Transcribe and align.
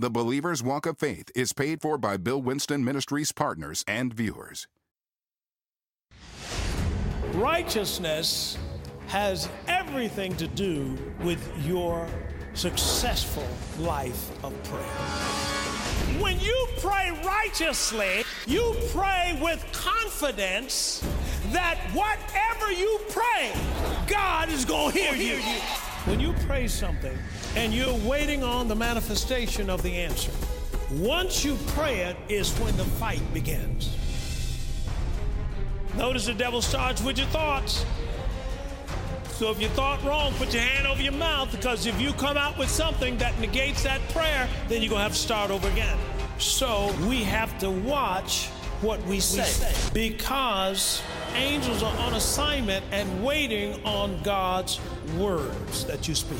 The 0.00 0.10
Believer's 0.10 0.62
Walk 0.62 0.86
of 0.86 0.96
Faith 0.96 1.28
is 1.34 1.52
paid 1.52 1.82
for 1.82 1.98
by 1.98 2.16
Bill 2.18 2.40
Winston 2.40 2.84
Ministries 2.84 3.32
partners 3.32 3.84
and 3.88 4.14
viewers. 4.14 4.68
Righteousness 7.32 8.56
has 9.08 9.48
everything 9.66 10.36
to 10.36 10.46
do 10.46 10.96
with 11.24 11.42
your 11.66 12.06
successful 12.54 13.48
life 13.80 14.30
of 14.44 14.54
prayer. 14.62 16.22
When 16.22 16.38
you 16.38 16.68
pray 16.78 17.10
righteously, 17.24 18.22
you 18.46 18.76
pray 18.92 19.36
with 19.42 19.66
confidence 19.72 21.04
that 21.50 21.76
whatever 21.92 22.70
you 22.70 23.00
pray, 23.08 23.50
God 24.06 24.48
is 24.48 24.64
going 24.64 24.92
to 24.92 24.98
hear 25.00 25.14
you. 25.16 25.42
When 26.04 26.20
you 26.20 26.34
pray 26.46 26.68
something 26.68 27.18
and 27.56 27.72
you're 27.72 27.94
waiting 28.08 28.42
on 28.42 28.68
the 28.68 28.74
manifestation 28.74 29.70
of 29.70 29.82
the 29.82 29.94
answer, 29.94 30.32
once 30.92 31.44
you 31.44 31.56
pray 31.68 32.00
it 32.00 32.16
is 32.28 32.50
when 32.58 32.76
the 32.76 32.84
fight 32.84 33.22
begins. 33.34 33.94
Notice 35.96 36.26
the 36.26 36.34
devil 36.34 36.62
starts 36.62 37.02
with 37.02 37.18
your 37.18 37.26
thoughts. 37.28 37.84
So 39.30 39.50
if 39.50 39.60
you 39.60 39.68
thought 39.68 40.02
wrong, 40.04 40.32
put 40.34 40.52
your 40.52 40.62
hand 40.62 40.86
over 40.86 41.00
your 41.00 41.12
mouth 41.12 41.50
because 41.52 41.86
if 41.86 42.00
you 42.00 42.12
come 42.14 42.36
out 42.36 42.58
with 42.58 42.68
something 42.68 43.16
that 43.18 43.38
negates 43.38 43.82
that 43.84 44.00
prayer, 44.08 44.48
then 44.68 44.82
you're 44.82 44.90
going 44.90 44.98
to 44.98 45.04
have 45.04 45.12
to 45.12 45.18
start 45.18 45.50
over 45.50 45.68
again. 45.68 45.96
So 46.38 46.92
we 47.08 47.22
have 47.24 47.58
to 47.58 47.70
watch 47.70 48.48
what 48.80 49.04
we 49.06 49.18
say, 49.20 49.42
we 49.42 49.44
say. 49.44 49.90
because 49.92 51.02
angels 51.34 51.82
are 51.82 51.96
on 51.98 52.14
assignment 52.14 52.84
and 52.92 53.24
waiting 53.24 53.84
on 53.84 54.20
God's 54.22 54.80
words 55.16 55.84
that 55.84 56.06
you 56.06 56.14
speak. 56.14 56.38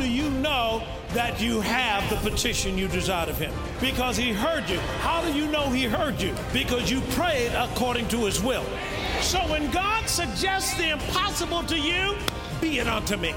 Do 0.00 0.10
you 0.10 0.30
know 0.30 0.82
that 1.12 1.42
you 1.42 1.60
have 1.60 2.08
the 2.08 2.30
petition 2.30 2.78
you 2.78 2.88
desired 2.88 3.28
of 3.28 3.36
Him? 3.36 3.52
Because 3.82 4.16
He 4.16 4.32
heard 4.32 4.66
you. 4.66 4.78
How 5.02 5.20
do 5.20 5.30
you 5.30 5.46
know 5.48 5.68
He 5.68 5.84
heard 5.84 6.18
you? 6.18 6.34
Because 6.54 6.90
you 6.90 7.02
prayed 7.12 7.52
according 7.52 8.08
to 8.08 8.24
His 8.24 8.42
will. 8.42 8.64
So 9.20 9.38
when 9.50 9.70
God 9.70 10.08
suggests 10.08 10.72
the 10.78 10.92
impossible 10.92 11.64
to 11.64 11.78
you, 11.78 12.16
be 12.62 12.78
it 12.78 12.88
unto 12.88 13.18
me. 13.18 13.34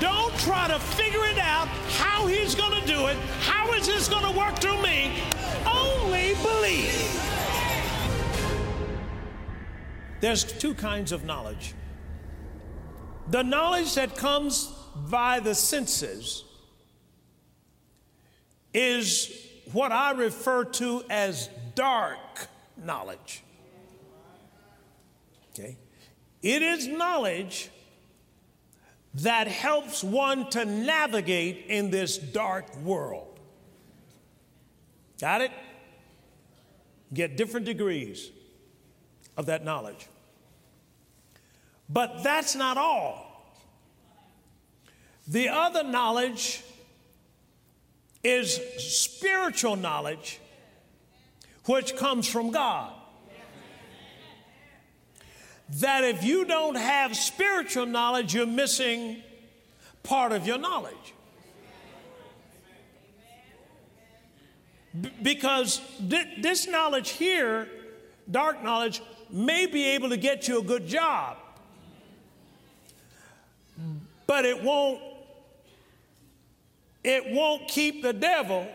Don't 0.00 0.34
try 0.38 0.66
to 0.68 0.78
figure 0.78 1.26
it 1.26 1.36
out 1.36 1.68
how 1.98 2.26
he's 2.26 2.54
going 2.54 2.80
to 2.80 2.86
do 2.86 3.08
it. 3.08 3.18
How 3.40 3.70
is 3.74 3.86
this 3.86 4.08
going 4.08 4.24
to 4.24 4.38
work 4.38 4.58
through 4.58 4.80
me? 4.80 5.12
Only 5.66 6.32
believe. 6.36 7.22
There's 10.20 10.42
two 10.42 10.72
kinds 10.72 11.12
of 11.12 11.26
knowledge. 11.26 11.74
The 13.28 13.42
knowledge 13.42 13.94
that 13.96 14.16
comes 14.16 14.72
by 15.10 15.40
the 15.40 15.54
senses 15.54 16.44
is 18.72 19.32
what 19.72 19.92
I 19.92 20.12
refer 20.12 20.64
to 20.64 21.02
as 21.08 21.48
dark 21.74 22.48
knowledge. 22.76 23.42
Okay? 25.52 25.76
It 26.42 26.62
is 26.62 26.86
knowledge 26.86 27.70
that 29.14 29.48
helps 29.48 30.04
one 30.04 30.50
to 30.50 30.64
navigate 30.64 31.66
in 31.68 31.90
this 31.90 32.18
dark 32.18 32.76
world. 32.78 33.38
Got 35.20 35.40
it? 35.40 35.50
Get 37.14 37.36
different 37.36 37.64
degrees 37.64 38.30
of 39.36 39.46
that 39.46 39.64
knowledge. 39.64 40.06
But 41.88 42.22
that's 42.22 42.54
not 42.54 42.76
all. 42.76 43.25
The 45.28 45.48
other 45.48 45.82
knowledge 45.82 46.62
is 48.22 48.60
spiritual 48.78 49.76
knowledge, 49.76 50.40
which 51.64 51.96
comes 51.96 52.28
from 52.28 52.50
God 52.50 52.92
that 55.68 56.04
if 56.04 56.22
you 56.22 56.44
don't 56.44 56.76
have 56.76 57.16
spiritual 57.16 57.86
knowledge, 57.86 58.34
you're 58.34 58.46
missing 58.46 59.22
part 60.02 60.32
of 60.32 60.46
your 60.46 60.58
knowledge. 60.58 61.14
Because 65.22 65.80
th- 66.08 66.40
this 66.40 66.66
knowledge 66.66 67.10
here, 67.10 67.68
dark 68.30 68.62
knowledge, 68.62 69.02
may 69.28 69.66
be 69.66 69.88
able 69.88 70.08
to 70.10 70.16
get 70.16 70.48
you 70.48 70.60
a 70.60 70.62
good 70.62 70.86
job, 70.86 71.36
but 74.26 74.44
it 74.44 74.62
won't. 74.62 75.00
It 77.06 77.30
won't 77.30 77.68
keep 77.68 78.02
the 78.02 78.12
devil 78.12 78.66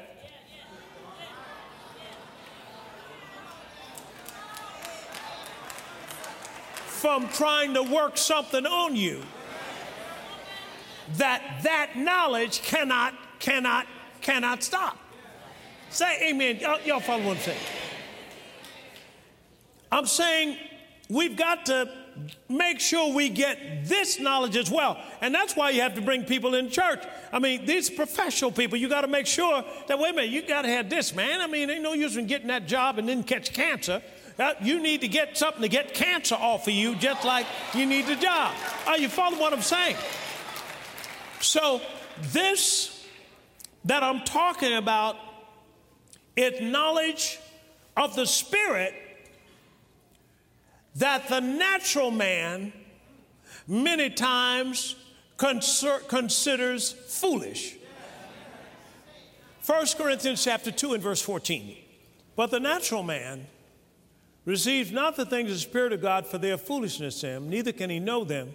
from 6.86 7.28
trying 7.28 7.74
to 7.74 7.84
work 7.84 8.18
something 8.18 8.66
on 8.66 8.96
you 8.96 9.22
that 11.18 11.60
that 11.64 11.98
knowledge 11.98 12.62
cannot, 12.62 13.14
cannot, 13.40 13.86
cannot 14.22 14.64
stop. 14.64 14.98
Say 15.90 16.30
amen. 16.30 16.62
Y'all, 16.86 17.02
follow 17.02 17.26
what 17.26 17.36
I'm 17.36 17.44
saying? 17.44 17.58
I'm 19.92 20.06
saying 20.06 20.58
we've 21.10 21.36
got 21.36 21.66
to 21.66 21.92
make 22.50 22.80
sure 22.80 23.14
we 23.14 23.30
get 23.30 23.86
this 23.86 24.20
knowledge 24.20 24.58
as 24.58 24.70
well. 24.70 25.02
And 25.22 25.34
that's 25.34 25.56
why 25.56 25.72
you 25.72 25.82
have 25.82 25.96
to 25.96 26.02
bring 26.02 26.24
people 26.26 26.56
in 26.56 26.70
church. 26.70 27.04
I 27.32 27.40
mean, 27.40 27.66
these 27.66 27.90
professional 27.90 28.52
people, 28.52 28.78
you 28.78 28.90
got 28.90 29.02
to 29.02 29.08
make 29.08 29.28
sure 29.28 29.64
that, 29.88 30.00
wait 30.00 30.12
a 30.12 30.14
minute, 30.14 30.32
you 30.32 30.42
got 30.42 30.64
to 30.64 30.68
have 30.68 30.90
this, 30.90 31.16
man. 31.16 31.42
I 31.42 31.48
mean, 31.48 31.70
ain't 31.70 31.84
no 31.84 31.94
use 31.94 32.18
in 32.18 32.28
getting 32.28 32.48
that 32.48 32.68
job 32.68 32.98
and 32.98 33.08
then 33.08 33.24
catch 33.24 33.54
cancer. 33.54 34.02
Uh, 34.38 34.54
you 34.62 34.82
need 34.82 35.02
to 35.02 35.08
get 35.08 35.38
something 35.38 35.62
to 35.62 35.70
get 35.70 35.94
cancer 35.94 36.36
off 36.36 36.68
of 36.68 36.74
you, 36.74 36.96
just 36.96 37.26
like 37.26 37.46
you 37.74 37.86
need 37.86 38.08
the 38.08 38.16
job. 38.16 38.56
Are 38.88 38.98
you 38.98 39.10
following 39.10 39.40
what 39.40 39.54
I'm 39.54 39.62
saying? 39.62 39.96
So, 41.42 41.82
this 42.32 43.06
that 43.86 44.04
I'm 44.04 44.22
talking 44.22 44.74
about 44.74 45.16
is 46.36 46.62
knowledge 46.62 47.40
of 47.98 48.16
the 48.16 48.26
Spirit 48.26 48.94
that 50.96 51.28
the 51.30 51.40
natural 51.40 52.12
man 52.12 52.74
many 53.68 54.10
times 54.10 54.96
considers 55.38 56.92
foolish. 56.92 57.78
1 59.66 59.86
Corinthians 59.98 60.44
chapter 60.44 60.72
2 60.72 60.94
and 60.94 61.04
verse 61.04 61.22
14. 61.22 61.78
But 62.36 62.52
the 62.52 62.60
natural 62.60 63.04
man 63.04 63.48
receives 64.46 64.92
not 64.92 65.16
the 65.16 65.26
things 65.26 65.50
of 65.52 65.58
the 65.58 65.62
Spirit 65.62 65.94
of 65.94 66.02
God 66.02 66.26
for 66.26 66.38
they 66.38 66.52
are 66.52 66.58
foolishness 66.58 67.22
to 67.22 67.28
him, 67.28 67.50
neither 67.50 67.72
can 67.72 67.90
he 67.90 68.00
know 68.00 68.24
them 68.24 68.54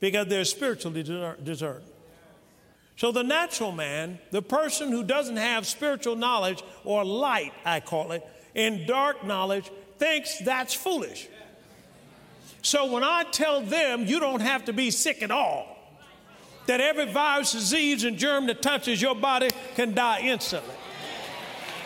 because 0.00 0.26
they're 0.26 0.44
spiritually 0.44 1.02
discerned. 1.02 1.84
So, 2.96 3.10
the 3.10 3.24
natural 3.24 3.72
man, 3.72 4.20
the 4.30 4.42
person 4.42 4.92
who 4.92 5.02
doesn't 5.02 5.36
have 5.36 5.66
spiritual 5.66 6.14
knowledge 6.14 6.62
or 6.84 7.04
light, 7.04 7.52
I 7.64 7.80
call 7.80 8.12
it, 8.12 8.24
in 8.54 8.86
dark 8.86 9.24
knowledge, 9.24 9.70
thinks 9.98 10.38
that's 10.38 10.74
foolish. 10.74 11.28
So, 12.64 12.86
when 12.86 13.04
I 13.04 13.24
tell 13.24 13.60
them 13.60 14.06
you 14.06 14.18
don't 14.18 14.40
have 14.40 14.64
to 14.64 14.72
be 14.72 14.90
sick 14.90 15.22
at 15.22 15.30
all, 15.30 15.76
that 16.64 16.80
every 16.80 17.04
virus, 17.04 17.52
disease, 17.52 18.04
and 18.04 18.16
germ 18.16 18.46
that 18.46 18.62
touches 18.62 19.02
your 19.02 19.14
body 19.14 19.50
can 19.74 19.94
die 19.94 20.20
instantly, 20.20 20.74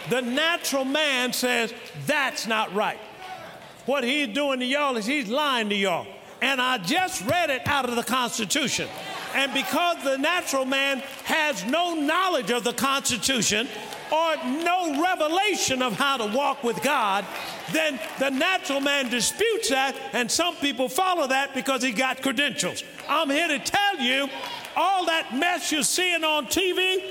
the 0.09 0.22
natural 0.22 0.84
man 0.84 1.33
says 1.33 1.75
that's 2.06 2.47
not 2.47 2.72
right. 2.75 3.00
What 3.87 4.05
he's 4.05 4.28
doing 4.28 4.61
to 4.61 4.67
y'all 4.67 4.97
is 4.97 5.05
he's 5.05 5.28
lying 5.28 5.69
to 5.71 5.75
y'all. 5.75 6.06
And 6.41 6.61
I 6.61 6.78
just 6.78 7.27
read 7.27 7.50
it 7.50 7.67
out 7.67 7.88
of 7.88 7.97
the 7.97 8.05
Constitution. 8.05 8.88
And 9.34 9.53
because 9.53 10.05
the 10.05 10.17
natural 10.17 10.65
man 10.65 11.00
has 11.25 11.65
no 11.65 11.94
knowledge 11.94 12.53
of 12.53 12.62
the 12.62 12.73
Constitution 12.73 13.67
or 14.12 14.37
no 14.44 15.02
revelation 15.02 15.82
of 15.82 15.94
how 15.94 16.16
to 16.16 16.26
walk 16.37 16.64
with 16.64 16.82
God, 16.82 17.25
then 17.72 18.00
the 18.19 18.31
natural 18.31 18.81
man 18.81 19.08
disputes 19.08 19.69
that, 19.70 19.94
and 20.12 20.31
some 20.31 20.56
people 20.56 20.88
follow 20.88 21.26
that 21.26 21.55
because 21.55 21.82
he 21.82 21.93
got 21.93 22.22
credentials. 22.22 22.84
I'm 23.08 23.31
here 23.31 23.49
to 23.49 23.58
tell 23.58 23.99
you 23.99 24.28
all 24.76 25.06
that 25.06 25.34
mess 25.37 25.72
you're 25.72 25.82
seeing 25.82 26.25
on 26.25 26.46
TV, 26.46 27.02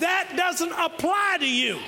that 0.00 0.32
doesn't 0.36 0.72
apply 0.72 1.36
to 1.40 1.48
you. 1.48 1.78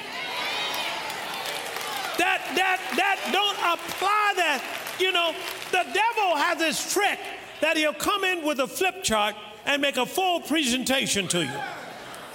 That, 2.18 2.42
that, 2.56 2.80
that 2.96 3.30
don't 3.32 3.58
apply 3.58 4.32
that. 4.36 4.64
You 4.98 5.12
know, 5.12 5.32
the 5.70 5.84
devil 5.84 6.36
has 6.36 6.58
this 6.58 6.92
trick 6.92 7.18
that 7.60 7.76
he'll 7.76 7.92
come 7.92 8.24
in 8.24 8.44
with 8.44 8.58
a 8.58 8.66
flip 8.66 9.04
chart 9.04 9.36
and 9.66 9.80
make 9.80 9.96
a 9.96 10.06
full 10.06 10.40
presentation 10.40 11.28
to 11.28 11.44
you. 11.44 11.60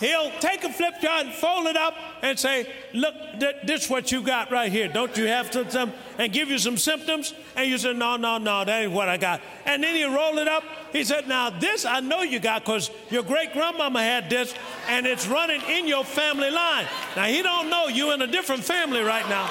He'll 0.04 0.32
take 0.42 0.66
a 0.66 0.70
flip 0.70 0.96
chart 1.00 1.28
and 1.28 1.34
fold 1.34 1.66
it 1.66 1.78
up 1.78 1.96
and 2.22 2.38
say, 2.38 2.70
Look, 2.94 3.16
th- 3.40 3.56
this 3.64 3.86
is 3.86 3.90
what 3.90 4.12
you 4.12 4.22
got 4.22 4.52
right 4.52 4.70
here. 4.70 4.90
Don't 4.90 5.16
you 5.16 5.28
have 5.28 5.50
some, 5.72 5.94
and 6.18 6.34
give 6.34 6.50
you 6.50 6.58
some 6.58 6.76
symptoms? 6.76 7.34
And 7.56 7.72
you 7.72 7.78
say, 7.78 7.94
No, 7.94 8.18
no, 8.18 8.38
no, 8.38 8.66
that 8.66 8.84
ain't 8.84 8.92
what 8.92 9.08
I 9.08 9.16
got. 9.16 9.40
And 9.66 9.82
then 9.82 9.96
he'll 9.96 10.14
roll 10.14 10.40
it 10.40 10.48
up. 10.50 10.66
He 10.92 11.06
said, 11.06 11.30
Now, 11.30 11.52
this 11.52 11.86
I 11.86 12.02
know 12.02 12.22
you 12.22 12.42
got 12.42 12.66
because 12.66 12.92
your 13.12 13.24
great 13.24 13.54
grandmama 13.54 14.04
had 14.04 14.30
this, 14.30 14.54
and 14.90 15.06
it's 15.06 15.26
running 15.26 15.62
in 15.70 15.88
your 15.88 16.04
family 16.04 16.52
line. 16.52 16.86
Now 17.16 17.24
he 17.24 17.42
don't 17.42 17.70
know 17.70 17.88
you 17.88 18.12
in 18.12 18.22
a 18.22 18.28
different 18.28 18.66
family 18.66 19.00
right 19.00 19.28
now. 19.30 19.50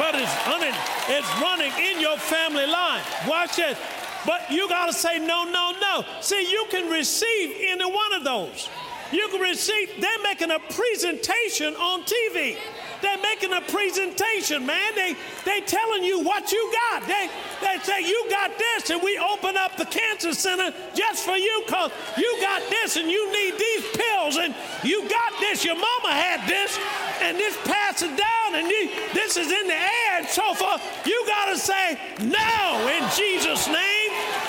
But 0.00 0.16
it's 0.16 0.46
running, 0.48 0.74
it's 1.06 1.40
running 1.40 1.72
in 1.78 2.00
your 2.00 2.16
family 2.16 2.66
line. 2.66 3.02
Watch 3.28 3.60
it. 3.60 3.76
But 4.26 4.50
you 4.50 4.68
got 4.68 4.86
to 4.86 4.92
say 4.92 5.18
no, 5.18 5.44
no, 5.44 5.72
no. 5.80 6.04
See, 6.20 6.50
you 6.50 6.66
can 6.70 6.90
receive 6.90 7.56
any 7.68 7.84
one 7.84 8.12
of 8.14 8.24
those. 8.24 8.68
You 9.12 9.28
can 9.28 9.40
receive, 9.40 10.00
they're 10.00 10.22
making 10.22 10.50
a 10.50 10.58
presentation 10.58 11.74
on 11.74 12.02
TV. 12.02 12.56
They're 13.02 13.18
making 13.18 13.52
a 13.52 13.60
presentation, 13.62 14.66
man. 14.66 14.94
They 14.94 15.16
they 15.44 15.60
telling 15.62 16.04
you 16.04 16.22
what 16.22 16.52
you 16.52 16.72
got. 16.72 17.06
They 17.06 17.30
they 17.62 17.78
say 17.82 18.00
you 18.06 18.26
got 18.28 18.56
this, 18.58 18.90
and 18.90 19.02
we 19.02 19.18
open 19.18 19.56
up 19.56 19.76
the 19.76 19.86
cancer 19.86 20.34
center 20.34 20.72
just 20.94 21.24
for 21.24 21.36
you 21.36 21.62
because 21.66 21.92
you 22.18 22.36
got 22.40 22.62
this 22.68 22.96
and 22.96 23.10
you 23.10 23.32
need 23.32 23.58
these 23.58 23.84
pills, 23.96 24.36
and 24.36 24.54
you 24.84 25.08
got 25.08 25.32
this. 25.40 25.64
Your 25.64 25.76
mama 25.76 26.12
had 26.12 26.46
this, 26.46 26.78
and 27.22 27.36
this 27.36 27.56
passes 27.64 28.10
down, 28.10 28.54
and 28.54 28.68
you, 28.68 28.90
this 29.14 29.36
is 29.36 29.50
in 29.50 29.66
the 29.66 29.74
air, 29.74 30.18
and 30.18 30.28
so 30.28 30.52
forth. 30.54 30.82
You 31.06 31.24
gotta 31.26 31.56
say 31.56 31.98
no 32.20 32.88
in 32.88 33.08
Jesus' 33.16 33.66
name. 33.66 33.99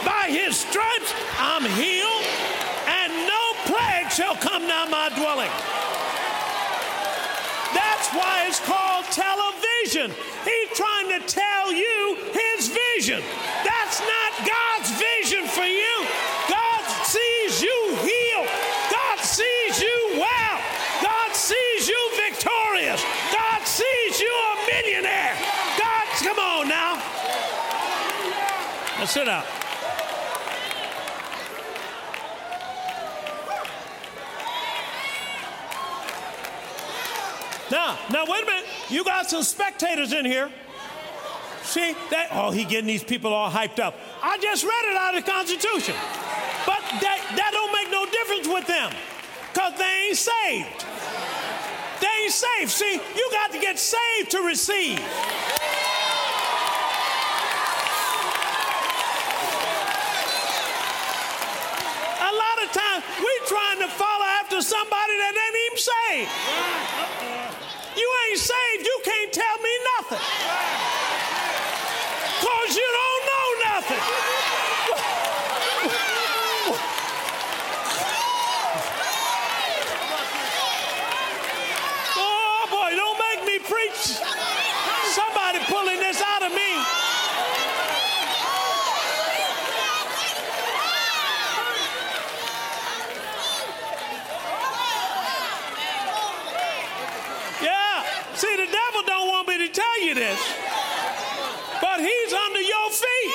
By 0.06 0.30
his 0.30 0.58
stripes, 0.58 1.14
I'm 1.38 1.64
healed, 1.78 2.26
and 2.88 3.12
no 3.28 3.44
plague 3.66 4.12
shall 4.12 4.36
come 4.36 4.68
nigh 4.68 4.90
my 4.90 5.10
dwelling. 5.16 5.52
That's 7.74 8.10
why 8.14 8.46
it's 8.48 8.60
called 8.66 9.06
television. 9.14 10.12
He's 10.44 10.78
trying 10.78 11.10
to 11.10 11.20
tell 11.28 11.72
you 11.72 12.18
his 12.34 12.68
vision. 12.68 13.22
That's 13.64 14.02
not 14.02 14.32
God's 14.42 14.92
vision 14.98 15.48
for 15.48 15.64
you. 15.64 15.96
God 16.50 16.84
sees 17.06 17.62
you 17.62 17.96
healed. 18.02 18.50
God 18.90 19.20
sees 19.20 19.82
you 19.82 19.98
well. 20.18 20.60
God 21.02 21.36
sees 21.36 21.88
you 21.88 22.12
victorious. 22.16 23.04
God 23.32 23.62
sees 23.66 24.20
you 24.20 24.32
a 24.32 24.56
millionaire. 24.74 25.38
God, 25.78 26.08
come 26.26 26.40
on 26.40 26.68
now. 26.68 26.96
Now 28.98 29.06
sit 29.06 29.26
down. 29.26 29.61
Now, 37.72 37.98
now 38.12 38.26
wait 38.28 38.44
a 38.44 38.46
minute. 38.46 38.66
You 38.90 39.06
got 39.06 39.30
some 39.30 39.44
spectators 39.44 40.12
in 40.12 40.26
here. 40.26 40.52
See 41.64 41.96
that? 42.10 42.30
Oh, 42.32 42.52
he 42.52 42.66
getting 42.66 42.88
these 42.88 43.04
people 43.04 43.34
all 43.34 43.50
hyped 43.50 43.80
up. 43.80 43.96
I 44.22 44.38
just 44.40 44.66
read 44.66 44.86
it 44.92 44.98
out 44.98 45.16
of 45.16 45.24
the 45.24 45.32
Constitution, 45.32 45.96
but 46.66 46.82
that 47.00 47.20
that 47.38 47.52
don't 47.54 47.72
make 47.72 47.90
no 47.90 48.04
difference 48.12 48.48
with 48.48 48.68
them, 48.68 48.92
cause 49.54 49.78
they 49.78 50.10
ain't 50.10 50.18
saved. 50.18 50.86
They 52.02 52.12
ain't 52.24 52.34
saved. 52.34 52.72
See, 52.72 53.00
you 53.16 53.30
got 53.32 53.52
to 53.54 53.60
get 53.60 53.80
saved 53.80 54.32
to 54.32 54.42
receive. 54.42 55.00
A 62.20 62.32
lot 62.36 62.58
of 62.60 62.68
times 62.74 63.04
we 63.22 63.32
trying 63.48 63.80
to 63.80 63.88
follow 63.88 64.26
after 64.42 64.62
somebody 64.62 65.16
that 65.24 65.34
ain't 65.40 65.58
even 65.72 65.78
saved. 65.78 67.01
Nothing. 70.12 70.28
Because 72.40 72.76
you 72.76 72.90
don't 73.00 73.24
know 73.32 73.48
nothing. 73.66 74.02
Oh 82.18 82.68
boy, 82.70 82.96
don't 82.96 83.20
make 83.20 83.46
me 83.46 83.60
preach. 83.60 84.20
Somebody 85.14 85.60
pulling 85.66 86.00
this 86.00 86.22
out 86.22 86.44
of 86.44 86.52
me. 86.52 86.58
Yeah. 97.62 98.04
See, 98.34 98.56
the 98.56 98.66
devil 98.66 99.04
don't 99.06 99.28
want 99.28 99.48
me 99.48 99.58
to 99.60 99.68
tell 99.68 100.02
you 100.02 100.16
this, 100.16 100.40
but 101.80 102.00
he's 102.00 102.34
under 102.34 102.62
your 102.62 102.90
feet. 102.90 103.34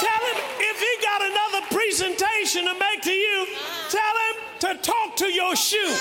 Tell 0.00 0.22
him 0.28 0.36
if 0.58 0.80
he 0.80 0.96
got 1.02 1.22
another 1.22 1.66
presentation 1.70 2.66
to 2.66 2.74
make 2.74 3.00
to 3.02 3.12
you, 3.12 3.46
tell 3.88 4.16
him 4.26 4.36
to 4.60 4.74
talk 4.82 5.16
to 5.16 5.32
your 5.32 5.56
shoe. 5.56 5.96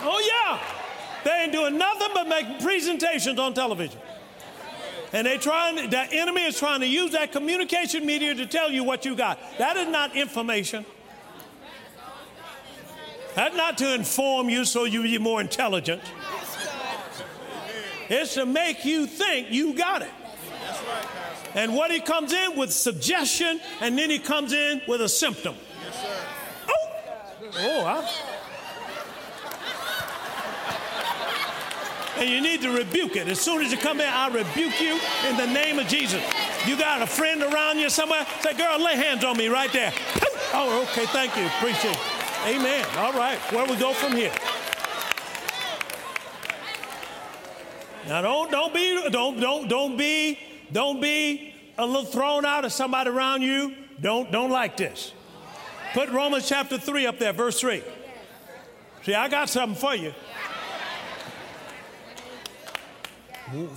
Oh, 0.00 0.20
yeah. 0.20 0.58
They 1.24 1.42
ain't 1.42 1.52
doing 1.52 1.76
nothing 1.78 2.08
but 2.14 2.28
making 2.28 2.58
presentations 3.18 3.38
on 3.38 3.54
television. 3.54 4.00
And 5.12 5.26
they 5.26 5.38
trying, 5.38 5.88
the 5.90 6.06
enemy 6.12 6.42
is 6.42 6.58
trying 6.58 6.80
to 6.80 6.86
use 6.86 7.12
that 7.12 7.32
communication 7.32 8.04
media 8.04 8.34
to 8.34 8.46
tell 8.46 8.70
you 8.70 8.84
what 8.84 9.04
you 9.04 9.16
got. 9.16 9.38
That 9.58 9.76
is 9.76 9.88
not 9.88 10.14
information. 10.14 10.84
That's 13.34 13.56
not 13.56 13.78
to 13.78 13.94
inform 13.94 14.50
you 14.50 14.64
so 14.64 14.84
you 14.84 15.02
be 15.02 15.16
more 15.18 15.40
intelligent. 15.40 16.02
It's 18.10 18.34
to 18.34 18.46
make 18.46 18.84
you 18.84 19.06
think 19.06 19.50
you 19.50 19.74
got 19.74 20.02
it. 20.02 20.10
And 21.54 21.74
what 21.74 21.90
he 21.90 22.00
comes 22.00 22.32
in 22.32 22.56
with 22.58 22.72
suggestion, 22.72 23.60
and 23.80 23.98
then 23.98 24.10
he 24.10 24.18
comes 24.18 24.52
in 24.52 24.82
with 24.86 25.00
a 25.00 25.08
symptom. 25.08 25.54
Oh, 26.68 26.90
oh, 27.56 27.84
I, 27.84 28.10
and 32.18 32.28
you 32.28 32.40
need 32.40 32.62
to 32.62 32.70
rebuke 32.70 33.16
it. 33.16 33.28
As 33.28 33.40
soon 33.40 33.62
as 33.62 33.70
you 33.70 33.78
come 33.78 34.00
in, 34.00 34.08
I 34.08 34.28
rebuke 34.28 34.80
you 34.80 34.98
in 35.28 35.36
the 35.36 35.46
name 35.46 35.78
of 35.78 35.86
Jesus. 35.86 36.22
You 36.66 36.76
got 36.76 37.02
a 37.02 37.06
friend 37.06 37.42
around 37.42 37.78
you 37.78 37.88
somewhere? 37.88 38.26
Say, 38.40 38.54
girl, 38.54 38.82
lay 38.82 38.96
hands 38.96 39.24
on 39.24 39.36
me 39.36 39.48
right 39.48 39.72
there. 39.72 39.92
Oh, 40.50 40.80
okay, 40.90 41.04
thank 41.04 41.36
you. 41.36 41.44
Appreciate 41.44 41.94
it. 41.94 42.00
Amen. 42.46 42.82
All 42.96 43.12
right, 43.12 43.38
where 43.52 43.66
we 43.66 43.76
go 43.76 43.92
from 43.92 44.12
here? 44.12 44.32
Now 48.08 48.22
don't 48.22 48.50
don't 48.50 48.72
be 48.72 49.10
don't 49.10 49.38
don't 49.38 49.68
don't 49.68 49.98
be 49.98 50.38
don't 50.72 51.02
be 51.02 51.54
a 51.76 51.84
little 51.84 52.06
thrown 52.06 52.46
out 52.46 52.64
of 52.64 52.72
somebody 52.72 53.10
around 53.10 53.42
you. 53.42 53.74
Don't 54.00 54.32
don't 54.32 54.50
like 54.50 54.78
this. 54.78 55.12
Put 55.92 56.08
Romans 56.08 56.48
chapter 56.48 56.78
3 56.78 57.06
up 57.06 57.18
there, 57.18 57.34
verse 57.34 57.60
3. 57.60 57.82
See, 59.02 59.14
I 59.14 59.28
got 59.28 59.50
something 59.50 59.78
for 59.78 59.94
you. 59.94 60.14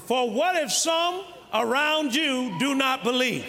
For 0.05 0.29
what 0.29 0.55
if 0.55 0.71
some 0.71 1.23
around 1.53 2.13
you 2.15 2.55
do 2.59 2.75
not 2.75 3.03
believe? 3.03 3.45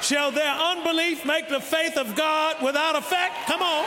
Shall 0.00 0.30
their 0.30 0.54
unbelief 0.54 1.26
make 1.26 1.48
the 1.48 1.60
faith 1.60 1.96
of 1.96 2.14
God 2.14 2.62
without 2.62 2.96
effect? 2.96 3.34
Come 3.46 3.62
on. 3.62 3.84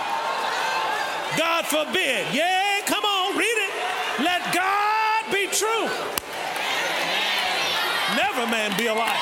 God 1.38 1.66
forbid. 1.66 2.28
Yeah, 2.34 2.82
come 2.86 3.04
on, 3.04 3.38
read 3.38 3.46
it. 3.46 4.24
Let 4.24 4.54
God 4.54 5.26
be 5.32 5.48
true. 5.48 5.90
Never 8.16 8.46
man 8.52 8.78
be 8.78 8.88
a 8.88 8.94
liar. 8.94 9.18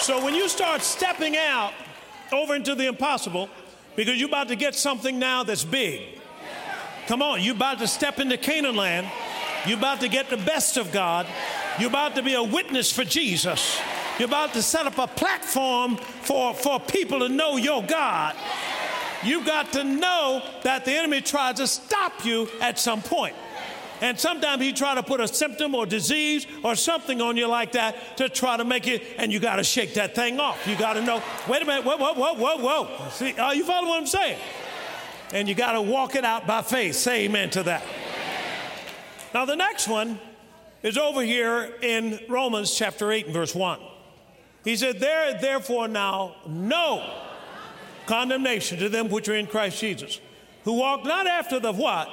So 0.00 0.22
when 0.22 0.34
you 0.34 0.48
start 0.48 0.82
stepping 0.82 1.36
out 1.36 1.72
over 2.32 2.54
into 2.54 2.74
the 2.74 2.86
impossible, 2.88 3.48
because 3.96 4.18
you're 4.18 4.28
about 4.28 4.48
to 4.48 4.56
get 4.56 4.74
something 4.74 5.18
now 5.18 5.44
that's 5.44 5.64
big. 5.64 6.21
Come 7.06 7.22
on, 7.22 7.42
you're 7.42 7.54
about 7.54 7.78
to 7.80 7.88
step 7.88 8.20
into 8.20 8.36
Canaan 8.36 8.76
land. 8.76 9.10
You're 9.66 9.78
about 9.78 10.00
to 10.00 10.08
get 10.08 10.30
the 10.30 10.36
best 10.36 10.76
of 10.76 10.92
God. 10.92 11.26
You're 11.78 11.90
about 11.90 12.14
to 12.16 12.22
be 12.22 12.34
a 12.34 12.42
witness 12.42 12.92
for 12.92 13.04
Jesus. 13.04 13.78
You're 14.18 14.28
about 14.28 14.52
to 14.54 14.62
set 14.62 14.86
up 14.86 14.98
a 14.98 15.06
platform 15.06 15.96
for, 15.96 16.54
for 16.54 16.78
people 16.78 17.20
to 17.20 17.28
know 17.28 17.56
your 17.56 17.82
God. 17.82 18.36
You've 19.24 19.46
got 19.46 19.72
to 19.72 19.84
know 19.84 20.42
that 20.64 20.84
the 20.84 20.92
enemy 20.92 21.20
tries 21.20 21.56
to 21.56 21.66
stop 21.66 22.24
you 22.24 22.48
at 22.60 22.78
some 22.78 23.02
point. 23.02 23.34
And 24.00 24.18
sometimes 24.18 24.60
he 24.60 24.72
try 24.72 24.96
to 24.96 25.02
put 25.02 25.20
a 25.20 25.28
symptom 25.28 25.76
or 25.76 25.86
disease 25.86 26.46
or 26.64 26.74
something 26.74 27.20
on 27.20 27.36
you 27.36 27.46
like 27.46 27.72
that 27.72 28.16
to 28.16 28.28
try 28.28 28.56
to 28.56 28.64
make 28.64 28.88
it, 28.88 29.02
and 29.16 29.32
you 29.32 29.38
got 29.38 29.56
to 29.56 29.64
shake 29.64 29.94
that 29.94 30.16
thing 30.16 30.40
off. 30.40 30.66
You 30.66 30.76
got 30.76 30.94
to 30.94 31.02
know, 31.02 31.22
wait 31.48 31.62
a 31.62 31.64
minute, 31.64 31.84
whoa, 31.84 31.96
whoa, 31.96 32.14
whoa, 32.14 32.34
whoa, 32.34 32.56
whoa. 32.56 33.08
See, 33.10 33.32
are 33.38 33.54
you 33.54 33.64
following 33.64 33.88
what 33.88 34.00
I'm 34.00 34.06
saying? 34.06 34.38
And 35.32 35.48
you 35.48 35.54
got 35.54 35.72
to 35.72 35.82
walk 35.82 36.14
it 36.14 36.24
out 36.24 36.46
by 36.46 36.62
faith. 36.62 36.94
Say 36.94 37.24
amen 37.24 37.50
to 37.50 37.62
that. 37.64 37.82
Now, 39.32 39.46
the 39.46 39.56
next 39.56 39.88
one 39.88 40.20
is 40.82 40.98
over 40.98 41.22
here 41.22 41.74
in 41.80 42.20
Romans 42.28 42.74
chapter 42.74 43.10
8 43.10 43.26
and 43.26 43.34
verse 43.34 43.54
1. 43.54 43.80
He 44.64 44.76
said, 44.76 45.00
There, 45.00 45.38
therefore, 45.40 45.88
now 45.88 46.36
no 46.46 47.18
condemnation 48.06 48.78
to 48.78 48.88
them 48.88 49.08
which 49.08 49.28
are 49.28 49.34
in 49.34 49.46
Christ 49.46 49.80
Jesus, 49.80 50.20
who 50.64 50.74
walk 50.74 51.04
not 51.04 51.26
after 51.26 51.58
the 51.58 51.72
what? 51.72 52.10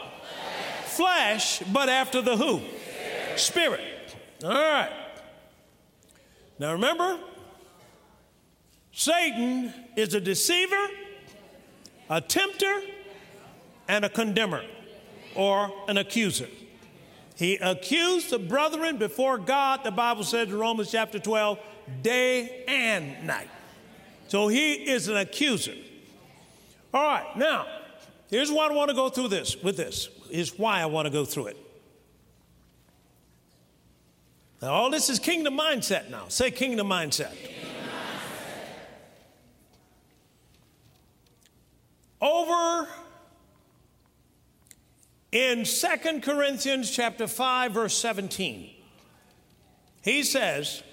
Flesh, 0.85 1.59
but 1.71 1.89
after 1.89 2.21
the 2.21 2.37
who? 2.37 2.61
Spirit. 3.35 3.81
All 4.43 4.51
right. 4.51 4.91
Now 6.57 6.73
remember, 6.73 7.19
Satan 8.91 9.73
is 9.95 10.13
a 10.13 10.21
deceiver, 10.21 10.87
a 12.09 12.21
tempter, 12.21 12.81
and 13.89 14.05
a 14.05 14.09
condemner 14.09 14.63
or 15.35 15.73
an 15.89 15.97
accuser. 15.97 16.47
He 17.35 17.55
accused 17.55 18.29
the 18.29 18.39
brethren 18.39 18.97
before 18.97 19.37
God, 19.37 19.83
the 19.83 19.91
Bible 19.91 20.23
says 20.23 20.47
in 20.47 20.57
Romans 20.57 20.91
chapter 20.91 21.19
12, 21.19 21.59
day 22.03 22.63
and 22.67 23.25
night. 23.25 23.49
So 24.27 24.47
he 24.47 24.73
is 24.73 25.07
an 25.07 25.17
accuser. 25.17 25.73
All 26.93 27.03
right, 27.03 27.35
now, 27.35 27.65
here's 28.29 28.51
why 28.51 28.67
I 28.67 28.71
want 28.71 28.89
to 28.89 28.95
go 28.95 29.09
through 29.09 29.29
this 29.29 29.57
with 29.61 29.75
this. 29.75 30.09
Is 30.29 30.59
why 30.59 30.81
I 30.81 30.85
want 30.85 31.07
to 31.07 31.11
go 31.11 31.25
through 31.25 31.47
it. 31.47 31.57
Now, 34.61 34.73
all 34.73 34.91
this 34.91 35.09
is 35.09 35.17
kingdom 35.17 35.57
mindset 35.57 36.11
now. 36.11 36.25
Say 36.27 36.51
kingdom 36.51 36.87
mindset. 36.87 37.33
Kingdom 37.35 37.55
mindset. 42.21 42.21
Over 42.21 42.87
in 45.31 45.65
Second 45.65 46.23
Corinthians 46.23 46.89
chapter 46.91 47.27
5 47.27 47.71
verse 47.71 47.95
17. 47.95 48.69
He 50.01 50.23
says, 50.23 50.83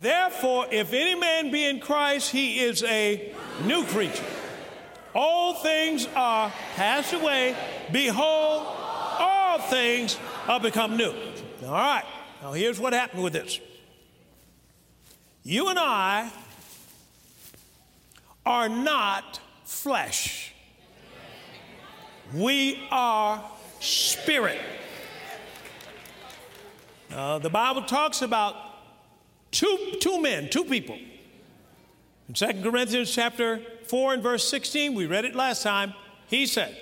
Therefore, 0.00 0.66
if 0.70 0.92
any 0.92 1.14
man 1.14 1.50
be 1.50 1.64
in 1.64 1.78
Christ, 1.78 2.30
he 2.30 2.60
is 2.60 2.82
a 2.82 3.32
new 3.64 3.84
creature. 3.84 4.24
All 5.14 5.54
things 5.54 6.08
are 6.16 6.52
passed 6.74 7.12
away. 7.12 7.54
Behold, 7.92 8.66
all 8.66 9.58
things 9.60 10.18
are 10.48 10.58
become 10.58 10.96
new. 10.96 11.14
All 11.64 11.70
right, 11.70 12.04
now 12.42 12.52
here's 12.52 12.80
what 12.80 12.92
happened 12.92 13.22
with 13.22 13.32
this. 13.32 13.60
You 15.44 15.68
and 15.68 15.78
I 15.78 16.30
are 18.44 18.68
not 18.68 19.40
flesh. 19.64 20.51
We 22.34 22.86
are 22.90 23.44
spirit. 23.80 24.58
Uh, 27.12 27.38
the 27.38 27.50
Bible 27.50 27.82
talks 27.82 28.22
about 28.22 28.56
two, 29.50 29.96
two 30.00 30.20
men, 30.20 30.48
two 30.48 30.64
people. 30.64 30.98
In 32.28 32.34
2 32.34 32.62
Corinthians 32.62 33.14
chapter 33.14 33.60
4 33.86 34.14
and 34.14 34.22
verse 34.22 34.48
16, 34.48 34.94
we 34.94 35.04
read 35.06 35.26
it 35.26 35.34
last 35.34 35.62
time, 35.62 35.92
he 36.28 36.46
said, 36.46 36.74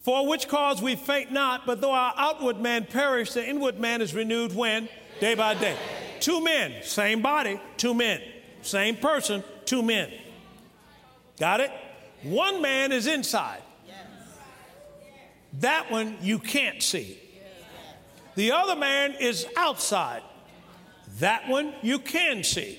For 0.00 0.28
which 0.28 0.46
cause 0.46 0.82
we 0.82 0.94
faint 0.94 1.32
not, 1.32 1.64
but 1.64 1.80
though 1.80 1.92
our 1.94 2.12
outward 2.14 2.60
man 2.60 2.84
perish, 2.84 3.32
the 3.32 3.46
inward 3.46 3.78
man 3.80 4.02
is 4.02 4.14
renewed 4.14 4.54
when? 4.54 4.88
Day 5.20 5.34
by 5.34 5.54
day. 5.54 5.76
Two 6.20 6.44
men, 6.44 6.82
same 6.82 7.22
body, 7.22 7.58
two 7.78 7.94
men. 7.94 8.20
Same 8.60 8.96
person, 8.96 9.42
two 9.64 9.82
men. 9.82 10.12
Got 11.38 11.60
it? 11.60 11.70
One 12.22 12.60
man 12.62 12.92
is 12.92 13.06
inside. 13.06 13.62
That 15.60 15.90
one 15.90 16.16
you 16.20 16.38
can't 16.38 16.82
see. 16.82 17.18
The 18.34 18.52
other 18.52 18.76
man 18.76 19.14
is 19.18 19.46
outside. 19.56 20.22
That 21.18 21.48
one 21.48 21.74
you 21.82 21.98
can 21.98 22.44
see. 22.44 22.78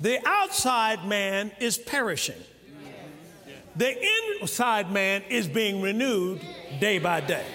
The 0.00 0.20
outside 0.26 1.06
man 1.06 1.50
is 1.58 1.78
perishing. 1.78 2.40
The 3.74 3.96
inside 4.40 4.92
man 4.92 5.22
is 5.28 5.48
being 5.48 5.80
renewed 5.80 6.40
day 6.80 6.98
by 6.98 7.20
day. 7.20 7.46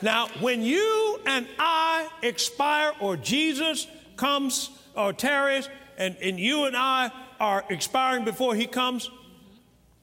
Now, 0.00 0.28
when 0.40 0.62
you 0.62 1.20
and 1.26 1.46
I 1.58 2.08
expire, 2.22 2.92
or 3.00 3.16
Jesus 3.16 3.86
comes 4.16 4.70
or 4.96 5.12
tarries, 5.12 5.68
and, 5.96 6.16
and 6.20 6.40
you 6.40 6.64
and 6.64 6.76
I 6.76 7.12
are 7.38 7.64
expiring 7.68 8.24
before 8.24 8.54
he 8.56 8.66
comes, 8.66 9.08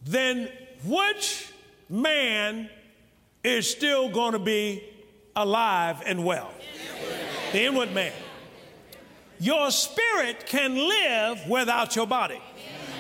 then 0.06 0.50
which 0.84 1.52
man 1.90 2.70
is 3.44 3.70
still 3.70 4.10
going 4.10 4.34
to 4.34 4.40
be 4.40 4.84
alive 5.36 6.02
and 6.06 6.24
well? 6.26 6.52
The 7.52 7.64
inward 7.64 7.94
man. 7.94 8.14
Your 9.40 9.72
spirit 9.72 10.46
can 10.46 10.76
live 10.76 11.48
without 11.48 11.96
your 11.96 12.06
body, 12.06 12.42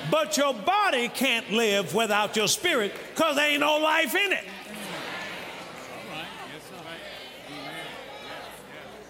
but 0.09 0.37
your 0.37 0.53
body 0.53 1.09
can't 1.09 1.51
live 1.51 1.93
without 1.93 2.35
your 2.35 2.47
spirit 2.47 2.93
because 3.13 3.35
there 3.35 3.51
ain't 3.51 3.59
no 3.59 3.77
life 3.77 4.15
in 4.15 4.31
it. 4.31 4.45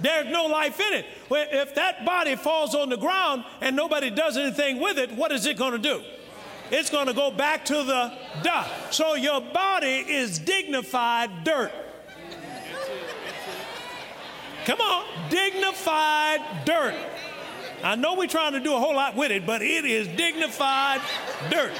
There's 0.01 0.31
no 0.31 0.45
life 0.45 0.79
in 0.79 0.93
it. 0.93 1.05
If 1.29 1.75
that 1.75 2.05
body 2.05 2.35
falls 2.35 2.73
on 2.73 2.89
the 2.89 2.97
ground 2.97 3.43
and 3.61 3.75
nobody 3.75 4.09
does 4.09 4.37
anything 4.37 4.79
with 4.79 4.97
it, 4.97 5.11
what 5.11 5.31
is 5.31 5.45
it 5.45 5.57
going 5.57 5.73
to 5.73 5.77
do? 5.77 6.01
It's 6.71 6.89
going 6.89 7.07
to 7.07 7.13
go 7.13 7.31
back 7.31 7.65
to 7.65 7.83
the 7.83 8.13
dust. 8.43 8.93
So 8.93 9.15
your 9.15 9.41
body 9.41 10.05
is 10.07 10.39
dignified 10.39 11.43
dirt. 11.43 11.71
Come 14.65 14.81
on, 14.81 15.29
dignified 15.29 16.65
dirt. 16.65 16.95
I 17.83 17.95
know 17.95 18.15
we're 18.15 18.27
trying 18.27 18.53
to 18.53 18.59
do 18.59 18.75
a 18.75 18.79
whole 18.79 18.93
lot 18.93 19.15
with 19.15 19.31
it, 19.31 19.45
but 19.45 19.61
it 19.61 19.85
is 19.85 20.07
dignified 20.09 21.01
dirt. 21.49 21.71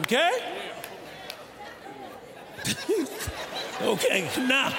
Okay? 0.00 0.30
okay, 3.82 4.28
now, 4.38 4.74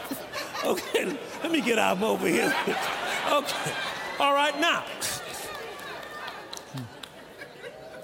okay, 0.64 1.18
let 1.42 1.50
me 1.50 1.60
get 1.60 1.78
out 1.78 2.02
over 2.02 2.26
here. 2.26 2.54
Okay, 3.26 3.72
all 4.20 4.32
right, 4.32 4.56
now. 4.60 4.84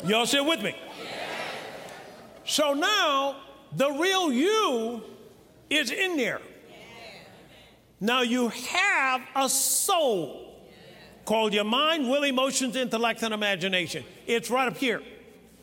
Y'all 0.05 0.27
still 0.27 0.47
with 0.47 0.63
me? 0.63 0.75
So 2.45 2.75
now 2.75 3.37
the 3.77 3.91
real 3.93 4.33
you 4.33 5.03
is 5.71 5.91
in 5.91 6.17
there. 6.17 6.41
Now 8.01 8.23
you 8.23 8.49
have 8.49 9.23
a 9.37 9.49
soul 9.49 10.69
called 11.25 11.55
your 11.55 11.65
mind, 11.65 12.11
will, 12.11 12.25
emotions, 12.25 12.75
intellect, 12.75 13.23
and 13.23 13.33
imagination. 13.33 14.05
It's 14.27 14.51
right 14.51 14.67
up 14.67 14.77
here 14.77 15.03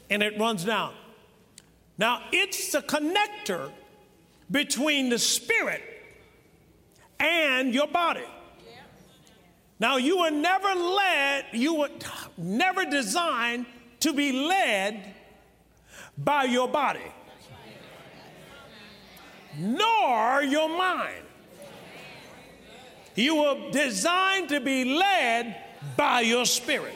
and 0.10 0.24
it 0.24 0.40
runs 0.40 0.64
down. 0.64 0.94
Now 1.98 2.22
it's 2.32 2.72
the 2.72 2.82
connector 2.82 3.72
between 4.50 5.10
the 5.10 5.20
spirit 5.20 5.84
and 7.20 7.74
your 7.74 7.88
body. 7.88 8.24
Now 9.82 9.98
you 9.98 10.20
were 10.20 10.32
never 10.32 10.74
led, 10.74 11.46
you 11.52 11.76
were 11.76 11.90
never 12.38 12.86
designed 12.86 13.66
to 14.02 14.14
be 14.14 14.32
led 14.32 15.16
by 16.18 16.44
your 16.44 16.68
body, 16.68 17.12
nor 19.58 20.42
your 20.44 20.70
mind. 20.70 21.26
You 23.16 23.36
were 23.36 23.72
designed 23.72 24.50
to 24.50 24.60
be 24.60 24.86
led 24.86 25.56
by 25.98 26.22
your 26.22 26.46
spirit. 26.46 26.96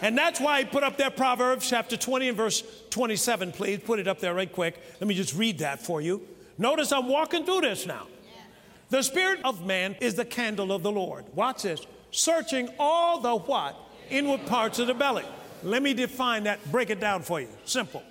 And 0.00 0.16
that's 0.16 0.40
why 0.40 0.60
he 0.60 0.64
put 0.64 0.84
up 0.84 0.96
there 0.96 1.10
Proverbs 1.10 1.68
chapter 1.68 1.96
20 1.96 2.28
and 2.28 2.36
verse 2.36 2.62
27, 2.90 3.52
please. 3.52 3.80
Put 3.80 3.98
it 3.98 4.06
up 4.06 4.20
there 4.20 4.34
right 4.34 4.50
quick. 4.50 4.80
Let 5.00 5.08
me 5.08 5.14
just 5.14 5.34
read 5.34 5.58
that 5.58 5.80
for 5.80 6.00
you. 6.00 6.22
Notice 6.56 6.92
I'm 6.92 7.08
walking 7.08 7.44
through 7.44 7.62
this 7.62 7.86
now. 7.86 8.06
The 8.90 9.02
spirit 9.02 9.40
of 9.44 9.66
man 9.66 9.96
is 10.00 10.14
the 10.14 10.24
candle 10.24 10.72
of 10.72 10.82
the 10.82 10.92
Lord. 10.92 11.24
Watch 11.34 11.62
this. 11.62 11.86
Searching 12.10 12.70
all 12.78 13.20
the 13.20 13.36
what? 13.36 13.76
Inward 14.08 14.46
parts 14.46 14.78
of 14.78 14.86
the 14.86 14.94
belly. 14.94 15.24
Let 15.62 15.82
me 15.82 15.94
define 15.94 16.44
that, 16.44 16.70
break 16.70 16.90
it 16.90 17.00
down 17.00 17.22
for 17.22 17.40
you. 17.40 17.48
Simple. 17.64 18.02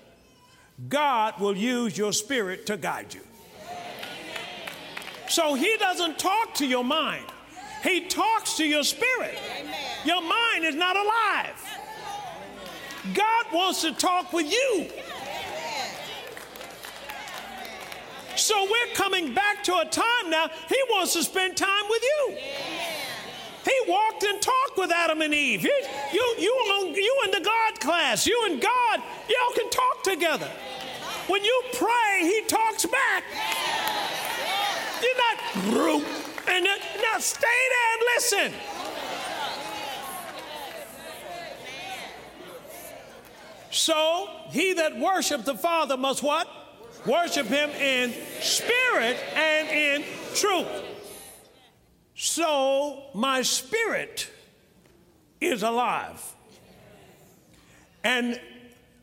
God 0.89 1.39
will 1.39 1.55
use 1.55 1.97
your 1.97 2.13
spirit 2.13 2.65
to 2.67 2.77
guide 2.77 3.13
you. 3.13 3.21
So 5.29 5.55
he 5.55 5.75
doesn't 5.77 6.19
talk 6.19 6.53
to 6.55 6.65
your 6.65 6.83
mind, 6.83 7.25
he 7.83 8.07
talks 8.07 8.57
to 8.57 8.65
your 8.65 8.83
spirit. 8.83 9.37
Your 10.05 10.21
mind 10.21 10.65
is 10.65 10.75
not 10.75 10.95
alive. 10.95 11.63
God 13.13 13.45
wants 13.53 13.81
to 13.81 13.93
talk 13.93 14.33
with 14.33 14.51
you. 14.51 14.89
So 18.35 18.55
we're 18.69 18.93
coming 18.93 19.33
back 19.33 19.63
to 19.63 19.77
a 19.77 19.85
time 19.85 20.29
now, 20.29 20.49
he 20.69 20.77
wants 20.89 21.13
to 21.13 21.23
spend 21.23 21.57
time 21.57 21.83
with 21.89 22.03
you. 22.03 22.37
He 23.67 23.91
walked 23.91 24.23
and 24.23 24.41
talked 24.41 24.77
with 24.77 24.91
Adam 24.91 25.21
and 25.21 25.33
Eve. 25.33 25.63
You, 25.63 25.83
you, 26.13 26.35
you, 26.39 26.93
you 26.95 27.21
in 27.25 27.31
the 27.31 27.41
God 27.41 27.79
class, 27.79 28.25
you 28.25 28.41
and 28.49 28.61
God, 28.61 29.03
y'all 29.27 29.55
can 29.55 29.69
talk 29.69 30.03
together. 30.03 30.49
When 31.27 31.43
you 31.43 31.63
pray, 31.73 32.21
He 32.21 32.43
talks 32.47 32.85
back. 32.85 33.23
You're 35.01 35.17
not 35.17 35.73
group. 35.73 36.05
And 36.49 36.63
now 36.63 37.19
stay 37.19 37.41
there 37.41 37.93
and 37.93 38.03
listen. 38.15 38.53
So 43.69 44.29
he 44.49 44.73
that 44.73 44.97
worshipped 44.97 45.45
the 45.45 45.55
Father 45.55 45.97
must 45.97 46.23
what? 46.23 46.47
Worship 47.05 47.47
him 47.47 47.69
in 47.71 48.13
spirit 48.41 49.17
and 49.35 49.69
in 49.69 50.03
truth. 50.33 50.67
So 52.19 53.03
my 53.13 53.43
spirit 53.43 54.27
is 55.39 55.61
alive. 55.61 56.19
And 58.03 58.41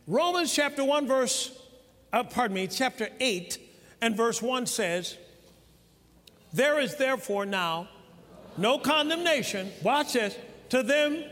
Romans 0.08 0.52
chapter 0.52 0.84
1, 0.84 1.06
verse, 1.06 1.56
uh, 2.12 2.24
pardon 2.24 2.56
me, 2.56 2.66
chapter 2.66 3.08
8 3.20 3.56
and 4.00 4.16
verse 4.16 4.42
1 4.42 4.66
says, 4.66 5.16
There 6.52 6.80
is 6.80 6.96
therefore 6.96 7.46
now 7.46 7.88
no 8.56 8.78
condemnation, 8.78 9.70
watch 9.84 10.14
this, 10.14 10.36
to 10.70 10.82
them 10.82 11.22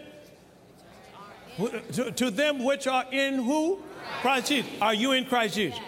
to, 1.93 2.13
to 2.13 2.31
them 2.31 2.65
which 2.65 2.87
are 2.87 3.05
in 3.11 3.35
who? 3.35 3.83
Christ 4.21 4.49
Jesus. 4.49 4.71
Are 4.81 4.95
you 4.95 5.13
in 5.13 5.25
Christ 5.25 5.57
Jesus? 5.57 5.79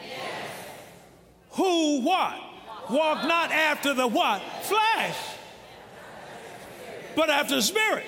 Who 1.53 2.01
what? 2.01 2.35
Walk 2.91 3.25
not 3.27 3.53
after 3.53 3.95
the 3.95 4.07
what? 4.09 4.43
Flesh. 4.63 5.34
But 7.17 7.31
after 7.31 7.57
the 7.57 7.63
spirit. 7.63 8.05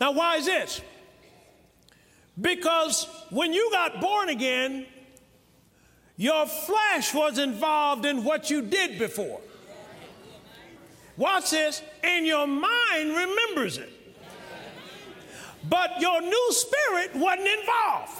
Now, 0.00 0.12
why 0.12 0.36
is 0.36 0.46
this? 0.46 0.80
Because 2.40 3.06
when 3.30 3.52
you 3.52 3.70
got 3.70 4.00
born 4.00 4.28
again, 4.28 4.86
your 6.16 6.46
flesh 6.46 7.14
was 7.14 7.38
involved 7.38 8.04
in 8.06 8.24
what 8.24 8.50
you 8.50 8.62
did 8.62 8.98
before. 8.98 9.40
Watch 11.16 11.50
this, 11.50 11.82
and 12.02 12.26
your 12.26 12.46
mind 12.46 13.14
remembers 13.14 13.78
it. 13.78 13.92
But 15.68 16.00
your 16.00 16.22
new 16.22 16.48
spirit 16.50 17.14
wasn't 17.14 17.48
involved. 17.48 18.12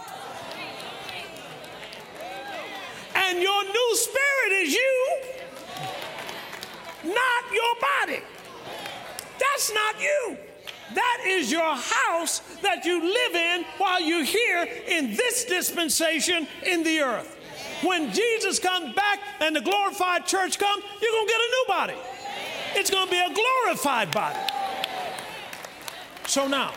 And 3.15 3.41
your 3.41 3.65
new 3.65 3.97
spirit 3.97 4.53
is 4.63 4.75
you, 4.75 5.23
not 7.05 7.53
your 7.53 7.75
body. 8.07 8.23
That's 9.61 9.75
not 9.75 10.01
you. 10.01 10.39
That 10.95 11.25
is 11.27 11.53
your 11.53 11.77
house 11.77 12.39
that 12.63 12.87
you 12.87 12.99
live 12.99 13.35
in 13.35 13.65
while 13.77 14.01
you're 14.01 14.25
here 14.25 14.67
in 14.89 15.15
this 15.15 15.45
dispensation 15.45 16.49
in 16.65 16.83
the 16.83 17.01
earth. 17.01 17.37
When 17.85 18.11
Jesus 18.11 18.59
comes 18.59 18.95
back 18.95 19.21
and 19.39 19.55
the 19.55 19.61
glorified 19.61 20.25
church 20.25 20.59
comes, 20.59 20.83
you're 21.03 21.13
going 21.13 21.27
to 21.27 21.31
get 21.31 21.41
a 21.41 21.51
new 21.51 21.65
body. 21.69 21.95
It's 22.75 22.91
going 22.91 23.05
to 23.05 23.11
be 23.11 23.19
a 23.19 23.35
glorified 23.35 24.11
body. 24.13 24.39
So 26.27 26.49
now, 26.49 26.73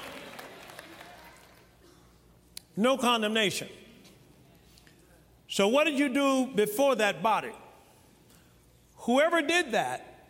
no 2.75 2.97
condemnation. 2.97 3.69
So, 5.47 5.69
what 5.69 5.85
did 5.85 5.97
you 5.97 6.09
do 6.09 6.47
before 6.47 6.95
that 6.95 7.23
body? 7.23 7.51
Whoever 8.97 9.41
did 9.41 9.71
that 9.71 10.25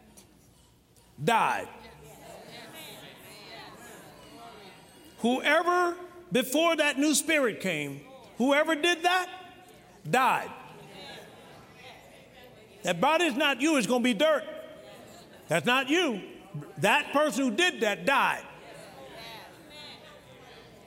died. 1.24 1.68
Whoever, 5.24 5.96
before 6.34 6.76
that 6.76 7.00
new 7.00 7.16
spirit 7.16 7.62
came, 7.62 8.02
whoever 8.38 8.76
did 8.76 9.04
that 9.04 9.30
died. 10.10 10.50
That 12.84 13.00
body 13.00 13.26
is 13.26 13.36
not 13.36 13.62
you, 13.62 13.78
it's 13.78 13.88
going 13.88 14.02
to 14.02 14.04
be 14.04 14.14
dirt. 14.14 14.44
That's 15.48 15.66
not 15.66 15.90
you. 15.90 16.22
That 16.80 17.14
person 17.14 17.46
who 17.46 17.52
did 17.52 17.80
that 17.80 18.06
died. 18.06 18.44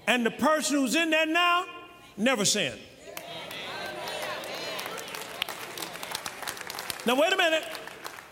And 0.07 0.25
the 0.25 0.31
person 0.31 0.77
who's 0.77 0.95
in 0.95 1.09
there 1.09 1.27
now 1.27 1.65
never 2.19 2.45
sinned. 2.45 2.79
Now, 7.07 7.19
wait 7.19 7.33
a 7.33 7.37
minute. 7.37 7.65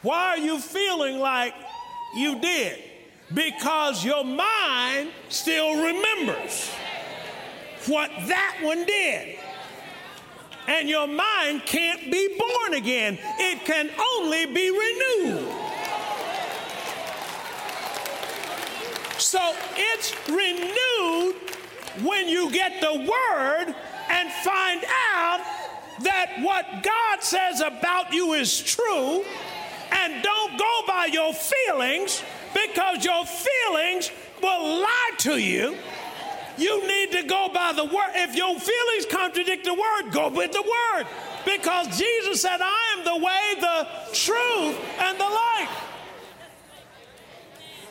Why 0.02 0.26
are 0.26 0.38
you 0.38 0.58
feeling 0.58 1.18
like 1.18 1.54
you 2.14 2.38
did? 2.40 2.78
Because 3.32 4.04
your 4.04 4.24
mind 4.24 5.10
still 5.28 5.82
remembers 5.82 6.70
what 7.86 8.10
that 8.28 8.58
one 8.62 8.84
did. 8.84 9.38
And 10.66 10.88
your 10.88 11.06
mind 11.06 11.62
can't 11.66 12.10
be 12.10 12.38
born 12.38 12.74
again, 12.74 13.18
it 13.38 13.64
can 13.64 13.90
only 13.98 14.46
be 14.46 14.70
renewed. 14.70 15.52
So 19.18 19.54
it's 19.76 20.14
renewed 20.28 21.34
when 22.02 22.28
you 22.28 22.50
get 22.50 22.80
the 22.80 22.92
word 22.94 23.74
and 24.08 24.30
find 24.44 24.84
out 25.14 25.40
that 26.00 26.40
what 26.40 26.82
God 26.82 27.22
says 27.22 27.60
about 27.60 28.12
you 28.12 28.32
is 28.32 28.60
true 28.60 29.24
and 29.92 30.22
don't 30.22 30.58
go 30.58 30.80
by 30.86 31.08
your 31.12 31.32
feelings 31.32 32.22
because 32.54 33.04
your 33.04 33.24
feelings 33.26 34.10
will 34.42 34.80
lie 34.80 35.10
to 35.18 35.38
you. 35.38 35.76
You 36.56 36.86
need 36.86 37.12
to 37.12 37.22
go 37.24 37.48
by 37.52 37.72
the 37.72 37.84
word. 37.84 38.12
If 38.14 38.36
your 38.36 38.58
feelings 38.58 39.06
contradict 39.10 39.64
the 39.64 39.74
word, 39.74 40.12
go 40.12 40.28
with 40.28 40.52
the 40.52 40.62
word. 40.62 41.06
Because 41.44 41.98
Jesus 41.98 42.40
said, 42.40 42.58
I 42.60 42.96
am 42.96 43.04
the 43.04 43.16
way, 43.16 43.60
the 43.60 43.88
truth, 44.12 44.78
and 45.00 45.18
the 45.18 45.24
life. 45.24 45.80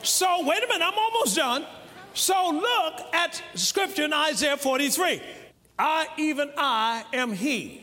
So, 0.01 0.45
wait 0.45 0.63
a 0.63 0.67
minute, 0.67 0.85
I'm 0.85 0.97
almost 0.97 1.35
done. 1.35 1.65
So 2.13 2.51
look 2.51 3.13
at 3.13 3.41
scripture 3.55 4.05
in 4.05 4.13
Isaiah 4.13 4.57
43. 4.57 5.21
I, 5.77 6.07
even 6.17 6.51
I, 6.57 7.03
am 7.13 7.33
He. 7.33 7.81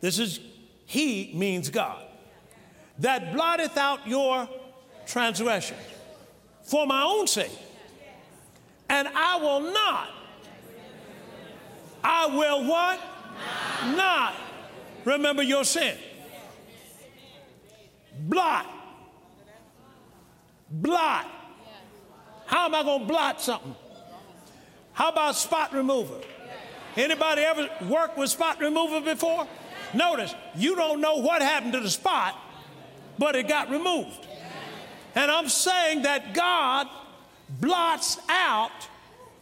This 0.00 0.18
is 0.18 0.40
He 0.86 1.32
means 1.34 1.70
God. 1.70 2.06
That 3.00 3.32
blotteth 3.32 3.76
out 3.76 4.06
your 4.06 4.48
transgressions 5.06 5.80
for 6.64 6.86
my 6.86 7.02
own 7.02 7.26
sake. 7.26 7.56
And 8.88 9.08
I 9.08 9.36
will 9.38 9.60
not. 9.60 10.10
I 12.02 12.26
will 12.26 12.64
what? 12.64 13.00
Not, 13.86 13.96
not 13.96 14.34
remember 15.04 15.42
your 15.42 15.64
sin. 15.64 15.96
Blot. 18.18 18.66
Blot 20.70 21.26
how 22.46 22.66
am 22.66 22.74
I 22.74 22.82
going 22.82 23.00
to 23.00 23.06
blot 23.06 23.42
something? 23.42 23.74
How 24.92 25.10
about 25.10 25.34
spot 25.34 25.72
remover? 25.72 26.14
Anybody 26.96 27.42
ever 27.42 27.68
worked 27.88 28.16
with 28.16 28.30
spot 28.30 28.60
remover 28.60 29.00
before? 29.00 29.48
Notice, 29.92 30.34
you 30.54 30.76
don't 30.76 31.00
know 31.00 31.16
what 31.16 31.42
happened 31.42 31.72
to 31.72 31.80
the 31.80 31.90
spot, 31.90 32.38
but 33.18 33.34
it 33.34 33.48
got 33.48 33.70
removed. 33.70 34.26
And 35.14 35.30
I'm 35.30 35.48
saying 35.48 36.02
that 36.02 36.34
God 36.34 36.88
blots 37.60 38.18
out 38.28 38.88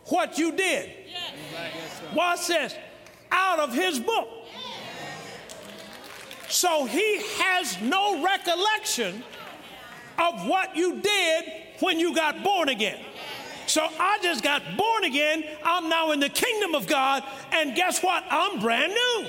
what 0.07 0.39
you 0.39 0.53
did. 0.53 0.91
Watch 2.15 2.47
this 2.49 2.75
out 3.31 3.59
of 3.59 3.73
his 3.73 3.99
book. 3.99 4.29
So 6.49 6.85
he 6.85 7.17
has 7.39 7.81
no 7.81 8.23
recollection 8.23 9.25
of 10.19 10.47
what 10.47 10.77
you 10.77 11.01
did 11.01 11.45
when 11.81 11.99
you 11.99 12.15
got 12.15 12.45
born 12.45 12.69
again. 12.69 13.01
So 13.73 13.89
I 13.99 14.19
just 14.21 14.43
got 14.43 14.77
born 14.77 15.05
again. 15.05 15.45
I'm 15.65 15.89
now 15.89 16.13
in 16.13 16.21
the 16.21 16.29
kingdom 16.29 16.75
of 16.75 16.87
God. 16.87 17.25
And 17.53 17.75
guess 17.75 18.03
what? 18.03 18.23
I'm 18.29 18.61
brand 18.61 18.93
new. 18.93 19.29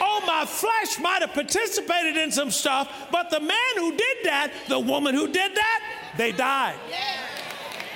Oh, 0.00 0.22
my 0.24 0.46
flesh 0.46 1.00
might 1.00 1.22
have 1.22 1.32
participated 1.34 2.16
in 2.16 2.30
some 2.30 2.52
stuff, 2.52 2.88
but 3.10 3.30
the 3.30 3.40
man 3.40 3.72
who 3.74 3.90
did 3.90 4.18
that, 4.22 4.52
the 4.68 4.78
woman 4.78 5.16
who 5.16 5.26
did 5.26 5.56
that, 5.56 5.82
they 6.16 6.30
died. 6.30 6.76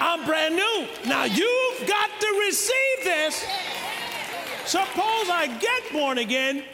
I'm 0.00 0.26
brand 0.26 0.56
new. 0.56 0.88
Now 1.06 1.26
you've 1.26 1.86
got 1.86 2.10
to 2.18 2.42
receive 2.44 3.04
this. 3.04 3.46
Suppose 4.66 5.30
I 5.30 5.46
get 5.60 5.92
born 5.92 6.18
again 6.18 6.64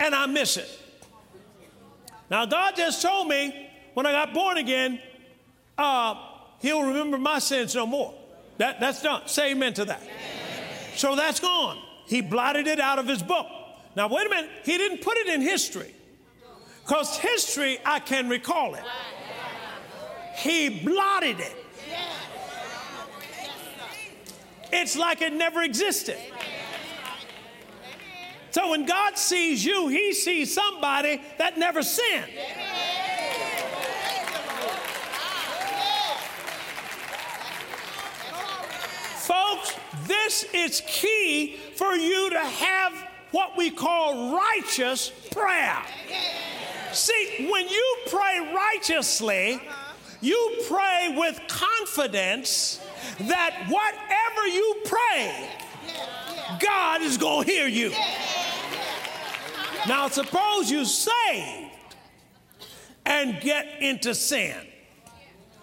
and 0.00 0.14
I 0.14 0.24
miss 0.24 0.56
it. 0.56 0.70
Now, 2.30 2.46
God 2.46 2.76
just 2.76 3.02
told 3.02 3.28
me 3.28 3.68
when 3.92 4.06
I 4.06 4.12
got 4.12 4.32
born 4.32 4.56
again, 4.56 5.02
uh, 5.76 6.14
he'll 6.60 6.82
remember 6.82 7.18
my 7.18 7.40
sins 7.40 7.74
no 7.74 7.86
more. 7.86 8.14
That, 8.58 8.80
that's 8.80 9.02
done. 9.02 9.22
Say 9.26 9.52
amen 9.52 9.74
to 9.74 9.84
that. 9.86 10.02
So 10.96 11.16
that's 11.16 11.40
gone. 11.40 11.78
He 12.06 12.20
blotted 12.20 12.66
it 12.66 12.80
out 12.80 12.98
of 12.98 13.06
his 13.06 13.22
book. 13.22 13.46
Now, 13.96 14.08
wait 14.08 14.26
a 14.26 14.30
minute. 14.30 14.50
He 14.64 14.76
didn't 14.76 15.02
put 15.02 15.16
it 15.16 15.28
in 15.28 15.40
history. 15.40 15.94
Because 16.82 17.18
history, 17.18 17.78
I 17.84 18.00
can 18.00 18.28
recall 18.28 18.74
it. 18.74 18.82
He 20.36 20.80
blotted 20.84 21.40
it. 21.40 21.56
It's 24.72 24.96
like 24.96 25.22
it 25.22 25.32
never 25.32 25.62
existed. 25.62 26.18
So 28.50 28.70
when 28.70 28.86
God 28.86 29.16
sees 29.16 29.64
you, 29.64 29.88
he 29.88 30.12
sees 30.12 30.52
somebody 30.52 31.22
that 31.38 31.58
never 31.58 31.82
sinned. 31.82 32.30
This 40.08 40.44
is 40.52 40.82
key 40.86 41.56
for 41.76 41.94
you 41.94 42.30
to 42.30 42.40
have 42.40 42.92
what 43.30 43.56
we 43.56 43.70
call 43.70 44.34
righteous 44.34 45.12
prayer. 45.30 45.78
See, 46.92 47.48
when 47.50 47.68
you 47.68 47.96
pray 48.08 48.54
righteously, 48.54 49.60
you 50.20 50.64
pray 50.68 51.14
with 51.16 51.40
confidence 51.48 52.80
that 53.20 53.66
whatever 53.68 54.46
you 54.48 54.76
pray, 54.84 55.50
God 56.58 57.02
is 57.02 57.18
going 57.18 57.46
to 57.46 57.52
hear 57.52 57.68
you. 57.68 57.92
Now, 59.86 60.08
suppose 60.08 60.70
you 60.70 60.84
saved 60.84 61.70
and 63.06 63.40
get 63.40 63.80
into 63.80 64.14
sin. 64.14 64.56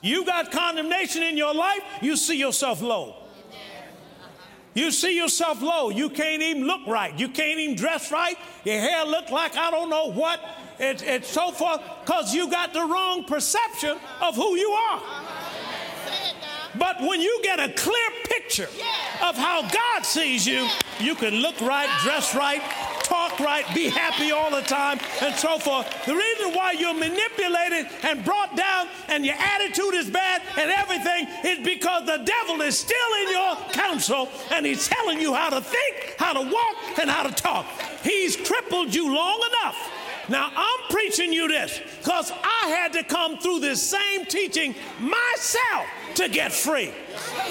You 0.01 0.23
got 0.25 0.51
condemnation 0.51 1.23
in 1.23 1.35
your 1.35 1.53
life, 1.53 1.81
you 2.01 2.15
see 2.15 2.37
yourself 2.37 2.81
low. 2.81 3.24
You 4.75 4.91
see 4.91 5.15
yourself 5.15 5.61
low. 5.61 5.89
You 5.89 6.09
can't 6.09 6.41
even 6.41 6.67
look 6.67 6.85
right. 6.85 7.17
You 7.17 7.29
can't 7.29 7.59
even 7.59 7.75
dress 7.75 8.11
right. 8.11 8.37
Your 8.65 8.79
hair 8.79 9.05
look 9.05 9.31
like 9.31 9.55
I 9.55 9.71
don't 9.71 9.89
know 9.89 10.11
what. 10.11 10.39
It's 10.77 11.01
it 11.01 11.25
so 11.25 11.51
forth 11.51 11.81
because 12.03 12.35
you 12.35 12.51
got 12.51 12.73
the 12.73 12.81
wrong 12.81 13.23
perception 13.23 13.97
of 14.21 14.35
who 14.35 14.57
you 14.57 14.69
are. 14.69 15.01
But 16.77 16.99
when 16.99 17.21
you 17.21 17.39
get 17.41 17.59
a 17.59 17.71
clear 17.71 18.09
picture 18.25 18.67
of 19.23 19.37
how 19.37 19.61
God 19.61 20.05
sees 20.05 20.45
you, 20.45 20.67
you 20.99 21.15
can 21.15 21.35
look 21.35 21.59
right, 21.61 21.89
dress 22.03 22.35
right, 22.35 22.61
right, 23.39 23.65
be 23.73 23.89
happy 23.89 24.31
all 24.31 24.51
the 24.51 24.61
time, 24.61 24.99
and 25.21 25.35
so 25.35 25.59
forth. 25.59 25.87
The 26.05 26.15
reason 26.15 26.53
why 26.53 26.71
you're 26.73 26.93
manipulated 26.93 27.87
and 28.03 28.23
brought 28.23 28.55
down 28.55 28.87
and 29.07 29.25
your 29.25 29.35
attitude 29.35 29.93
is 29.95 30.09
bad 30.09 30.41
and 30.57 30.71
everything 30.71 31.27
is 31.43 31.65
because 31.65 32.05
the 32.05 32.23
devil 32.23 32.61
is 32.61 32.77
still 32.77 32.95
in 33.23 33.31
your 33.31 33.55
counsel 33.71 34.29
and 34.51 34.65
he's 34.65 34.87
telling 34.87 35.19
you 35.19 35.33
how 35.33 35.49
to 35.49 35.61
think, 35.61 36.15
how 36.17 36.33
to 36.33 36.41
walk, 36.41 36.99
and 36.99 37.09
how 37.09 37.23
to 37.23 37.33
talk. 37.33 37.65
He's 38.03 38.35
crippled 38.35 38.93
you 38.93 39.13
long 39.13 39.41
enough. 39.51 39.91
Now, 40.27 40.51
I'm 40.55 40.89
preaching 40.89 41.31
you 41.31 41.47
this 41.47 41.79
because 41.99 42.31
I 42.31 42.69
had 42.69 42.93
to 42.93 43.03
come 43.03 43.37
through 43.37 43.59
this 43.59 43.81
same 43.81 44.25
teaching 44.25 44.73
myself 44.99 45.85
to 46.15 46.29
get 46.29 46.51
free. 46.51 46.91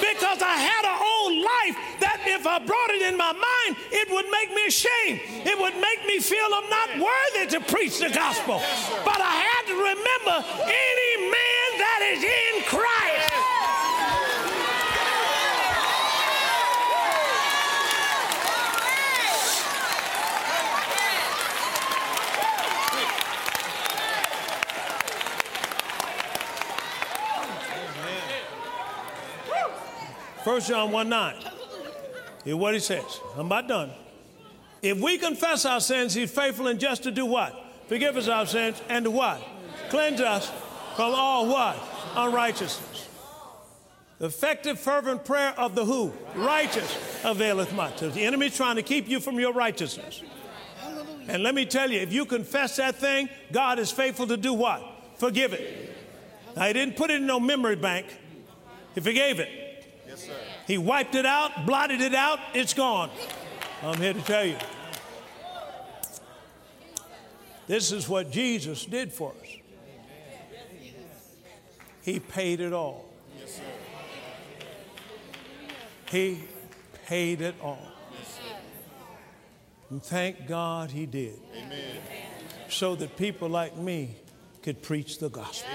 Because 0.00 0.40
I 0.42 0.56
had 0.56 0.84
an 0.84 0.98
old 0.98 1.34
life 1.38 1.76
that 2.00 2.20
if 2.26 2.46
I 2.46 2.58
brought 2.58 2.90
it 2.90 3.02
in 3.02 3.16
my 3.16 3.32
mind, 3.32 3.76
it 3.92 4.10
would 4.10 4.28
make 4.30 4.50
me 4.54 4.66
ashamed. 4.66 5.20
It 5.46 5.58
would 5.58 5.76
make 5.76 6.06
me 6.06 6.18
feel 6.18 6.46
I'm 6.52 6.68
not 6.68 6.90
worthy 6.98 7.46
to 7.56 7.60
preach 7.72 7.98
the 7.98 8.10
gospel. 8.10 8.60
But 9.04 9.20
I 9.20 9.34
had 9.36 9.62
to 9.68 9.76
remember 9.76 10.36
any 10.64 11.12
man 11.28 11.68
that 11.78 12.00
is 12.12 12.22
in 12.24 12.54
Christ. 12.64 13.54
First 30.44 30.68
John 30.68 30.90
1 30.90 31.08
9. 31.08 31.36
Hear 32.44 32.56
what 32.58 32.74
he 32.74 32.80
says. 32.80 33.20
I'm 33.36 33.46
about 33.46 33.66
done. 33.66 33.90
If 34.82 35.00
we 35.00 35.16
confess 35.16 35.64
our 35.64 35.80
sins, 35.80 36.12
he's 36.12 36.30
faithful 36.30 36.66
and 36.66 36.78
just 36.78 37.04
to 37.04 37.10
do 37.10 37.24
what? 37.24 37.58
Forgive 37.88 38.18
us 38.18 38.28
our 38.28 38.44
sins 38.44 38.82
and 38.90 39.06
to 39.06 39.10
what? 39.10 39.42
Cleanse 39.88 40.20
us 40.20 40.50
from 40.96 41.14
all 41.14 41.48
what? 41.48 41.78
Unrighteousness. 42.14 43.08
The 44.18 44.26
effective, 44.26 44.78
fervent 44.78 45.24
prayer 45.24 45.54
of 45.58 45.74
the 45.74 45.86
who? 45.86 46.12
Righteous 46.34 46.94
availeth 47.24 47.72
much. 47.72 48.00
So 48.00 48.10
the 48.10 48.22
enemy's 48.22 48.54
trying 48.54 48.76
to 48.76 48.82
keep 48.82 49.08
you 49.08 49.20
from 49.20 49.40
your 49.40 49.54
righteousness. 49.54 50.22
And 51.26 51.42
let 51.42 51.54
me 51.54 51.64
tell 51.64 51.90
you, 51.90 52.00
if 52.00 52.12
you 52.12 52.26
confess 52.26 52.76
that 52.76 52.96
thing, 52.96 53.30
God 53.50 53.78
is 53.78 53.90
faithful 53.90 54.26
to 54.26 54.36
do 54.36 54.52
what? 54.52 54.84
Forgive 55.16 55.54
it. 55.54 55.96
Now, 56.54 56.66
he 56.66 56.74
didn't 56.74 56.96
put 56.96 57.10
it 57.10 57.14
in 57.14 57.26
no 57.26 57.40
memory 57.40 57.76
bank. 57.76 58.06
He 58.94 59.00
forgave 59.00 59.40
it. 59.40 59.63
He 60.66 60.78
wiped 60.78 61.14
it 61.14 61.26
out, 61.26 61.66
blotted 61.66 62.00
it 62.00 62.14
out, 62.14 62.38
it's 62.54 62.72
gone. 62.72 63.10
I'm 63.82 63.98
here 63.98 64.14
to 64.14 64.22
tell 64.22 64.44
you. 64.44 64.56
This 67.66 67.92
is 67.92 68.08
what 68.08 68.30
Jesus 68.30 68.84
did 68.84 69.12
for 69.12 69.32
us. 69.40 69.48
He 72.02 72.20
paid 72.20 72.60
it 72.60 72.72
all. 72.72 73.06
He 76.10 76.44
paid 77.06 77.40
it 77.40 77.54
all. 77.62 77.90
And 79.90 80.02
thank 80.02 80.46
God 80.46 80.90
he 80.90 81.06
did. 81.06 81.38
Amen. 81.54 81.96
So 82.68 82.94
that 82.96 83.16
people 83.16 83.48
like 83.48 83.76
me 83.76 84.16
could 84.62 84.82
preach 84.82 85.18
the 85.18 85.28
gospel. 85.28 85.70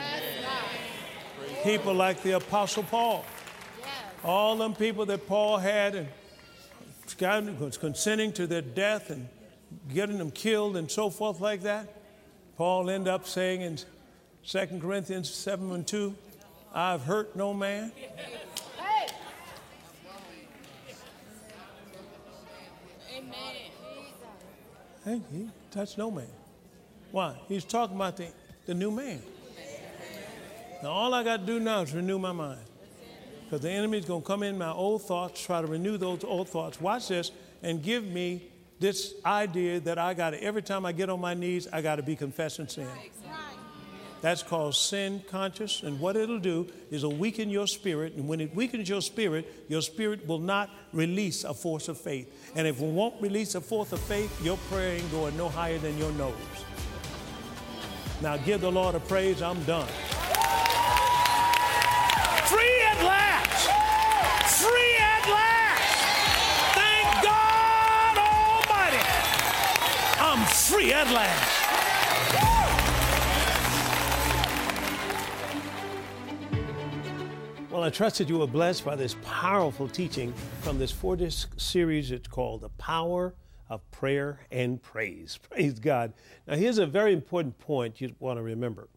People 1.64 1.94
like 1.94 2.22
the 2.24 2.34
Apostle 2.34 2.84
Paul 2.84 3.26
all 4.24 4.58
them 4.58 4.74
people 4.76 5.06
that 5.08 5.28
Paul 5.28 5.58
had 5.58 5.96
and 5.96 6.08
was 7.60 7.78
consenting 7.78 8.32
to 8.34 8.48
their 8.48 8.62
death 8.62 9.10
and 9.10 9.28
getting 9.94 10.18
them 10.18 10.32
killed 10.32 10.78
and 10.78 10.90
so 10.90 11.10
forth 11.10 11.40
like 11.40 11.62
that. 11.62 11.88
Paul 12.58 12.90
end 12.90 13.08
up 13.08 13.28
saying 13.28 13.62
in 13.62 13.80
2 14.46 14.80
Corinthians 14.82 15.30
7 15.30 15.72
and 15.72 15.88
2, 15.88 16.16
I've 16.74 17.02
hurt 17.02 17.36
no 17.36 17.54
man. 17.54 17.92
Hey. 18.78 19.08
Hey, 25.04 25.22
he 25.32 25.50
touched 25.72 25.98
no 25.98 26.12
man. 26.12 26.28
Why? 27.12 27.36
He's 27.48 27.64
talking 27.64 27.96
about 27.96 28.18
the, 28.18 28.28
the 28.66 28.74
new 28.74 28.92
man. 28.92 29.22
Now, 30.84 30.90
all 30.90 31.14
I 31.14 31.24
got 31.24 31.42
to 31.42 31.46
do 31.46 31.60
now 31.60 31.82
is 31.82 31.94
renew 31.94 32.20
my 32.20 32.32
mind. 32.32 32.62
Because 33.50 33.64
the 33.64 33.72
enemy 33.72 33.98
is 33.98 34.06
going 34.06 34.22
to 34.22 34.28
come 34.28 34.44
in 34.44 34.60
my 34.60 34.72
old 34.72 35.02
thoughts, 35.02 35.44
try 35.44 35.60
to 35.60 35.66
renew 35.66 35.98
those 35.98 36.24
old 36.24 36.50
thoughts. 36.50 36.80
Watch 36.80 37.08
this, 37.08 37.32
and 37.64 37.82
give 37.82 38.04
me 38.06 38.44
this 38.80 39.16
idea 39.26 39.80
that 39.80 39.98
I 39.98 40.14
got 40.14 40.32
to, 40.32 40.44
every 40.44 40.62
time 40.62 40.86
I 40.86 40.92
get 40.92 41.10
on 41.10 41.20
my 41.20 41.34
knees, 41.34 41.68
I 41.74 41.82
got 41.82 41.96
to 41.96 42.04
be 42.04 42.16
confessing 42.16 42.68
sin. 42.68 42.88
That's 44.22 44.44
called 44.44 44.76
sin 44.76 45.24
conscious. 45.28 45.82
And 45.82 46.00
what 46.00 46.16
it'll 46.16 46.40
do 46.40 46.68
is 46.92 47.04
it'll 47.04 47.16
weaken 47.16 47.50
your 47.50 47.66
spirit. 47.66 48.14
And 48.14 48.28
when 48.28 48.40
it 48.40 48.54
weakens 48.54 48.88
your 48.88 49.02
spirit, 49.02 49.66
your 49.68 49.82
spirit 49.82 50.28
will 50.28 50.40
not 50.40 50.70
release 50.94 51.44
a 51.44 51.54
force 51.54 51.88
of 51.88 51.98
faith. 51.98 52.54
And 52.56 52.68
if 52.68 52.80
it 52.80 52.86
won't 52.86 53.20
release 53.20 53.56
a 53.56 53.62
force 53.62 53.94
of 53.94 54.00
faith, 54.02 54.46
your 54.46 54.58
prayer 54.70 54.98
ain't 54.98 55.12
going 55.12 55.36
no 55.38 55.50
higher 55.50 55.80
than 55.80 55.98
your 55.98 56.12
nose. 56.12 56.36
Now 58.22 58.38
give 58.38 58.62
the 58.62 58.72
Lord 58.72 58.94
a 58.94 59.00
praise. 59.00 59.42
I'm 59.42 59.64
done. 59.64 59.88
Free 70.70 70.94
at 70.94 71.10
last. 71.12 71.56
Well, 77.72 77.84
I 77.84 77.90
trust 77.90 78.20
that 78.20 78.30
you 78.30 78.38
were 78.38 78.48
blessed 78.48 78.86
by 78.86 78.96
this 78.96 79.16
powerful 79.24 79.88
teaching 79.88 80.32
from 80.62 80.78
this 80.78 80.92
four 80.92 81.16
disc 81.16 81.60
series. 81.60 82.12
It's 82.12 82.28
called 82.28 82.62
The 82.62 82.70
Power 82.70 83.34
of 83.68 83.90
Prayer 83.90 84.42
and 84.52 84.82
Praise. 84.82 85.40
Praise 85.50 85.80
God. 85.80 86.14
Now, 86.48 86.56
here's 86.56 86.78
a 86.78 86.86
very 86.86 87.14
important 87.14 87.58
point 87.58 88.00
you 88.00 88.14
want 88.20 88.38
to 88.38 88.44
remember 88.44 88.90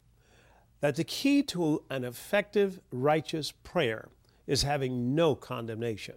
that 0.80 0.96
the 0.96 1.04
key 1.04 1.42
to 1.44 1.84
an 1.88 2.04
effective, 2.04 2.80
righteous 2.90 3.52
prayer 3.52 4.08
is 4.46 4.64
having 4.64 5.14
no 5.14 5.34
condemnation. 5.34 6.16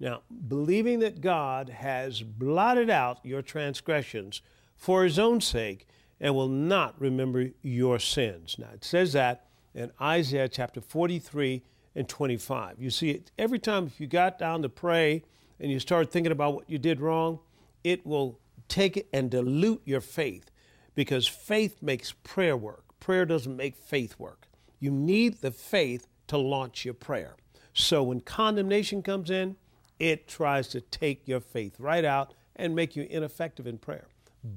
Now, 0.00 0.22
believing 0.48 0.98
that 1.00 1.20
God 1.20 1.68
has 1.68 2.22
blotted 2.22 2.90
out 2.90 3.20
your 3.24 3.42
transgressions 3.42 4.42
for 4.76 5.04
his 5.04 5.18
own 5.18 5.40
sake 5.40 5.86
and 6.20 6.34
will 6.34 6.48
not 6.48 7.00
remember 7.00 7.50
your 7.62 7.98
sins. 7.98 8.56
Now, 8.58 8.70
it 8.72 8.84
says 8.84 9.12
that 9.12 9.46
in 9.74 9.90
Isaiah 10.00 10.48
chapter 10.48 10.80
43 10.80 11.62
and 11.94 12.08
25. 12.08 12.76
You 12.78 12.90
see, 12.90 13.22
every 13.38 13.58
time 13.58 13.86
if 13.86 14.00
you 14.00 14.06
got 14.06 14.38
down 14.38 14.62
to 14.62 14.68
pray 14.68 15.22
and 15.60 15.70
you 15.70 15.78
start 15.78 16.10
thinking 16.10 16.32
about 16.32 16.54
what 16.54 16.70
you 16.70 16.78
did 16.78 17.00
wrong, 17.00 17.40
it 17.84 18.06
will 18.06 18.38
take 18.68 18.96
it 18.96 19.08
and 19.12 19.30
dilute 19.30 19.82
your 19.84 20.00
faith 20.00 20.50
because 20.94 21.26
faith 21.26 21.82
makes 21.82 22.12
prayer 22.12 22.56
work. 22.56 22.84
Prayer 23.00 23.24
doesn't 23.24 23.56
make 23.56 23.76
faith 23.76 24.18
work. 24.18 24.48
You 24.80 24.90
need 24.90 25.40
the 25.40 25.50
faith 25.50 26.06
to 26.28 26.38
launch 26.38 26.84
your 26.84 26.94
prayer. 26.94 27.36
So 27.72 28.02
when 28.02 28.20
condemnation 28.20 29.02
comes 29.02 29.30
in, 29.30 29.56
it 29.98 30.26
tries 30.26 30.68
to 30.68 30.80
take 30.80 31.28
your 31.28 31.40
faith 31.40 31.78
right 31.78 32.04
out 32.04 32.34
and 32.56 32.74
make 32.74 32.96
you 32.96 33.06
ineffective 33.08 33.66
in 33.66 33.78
prayer. 33.78 34.08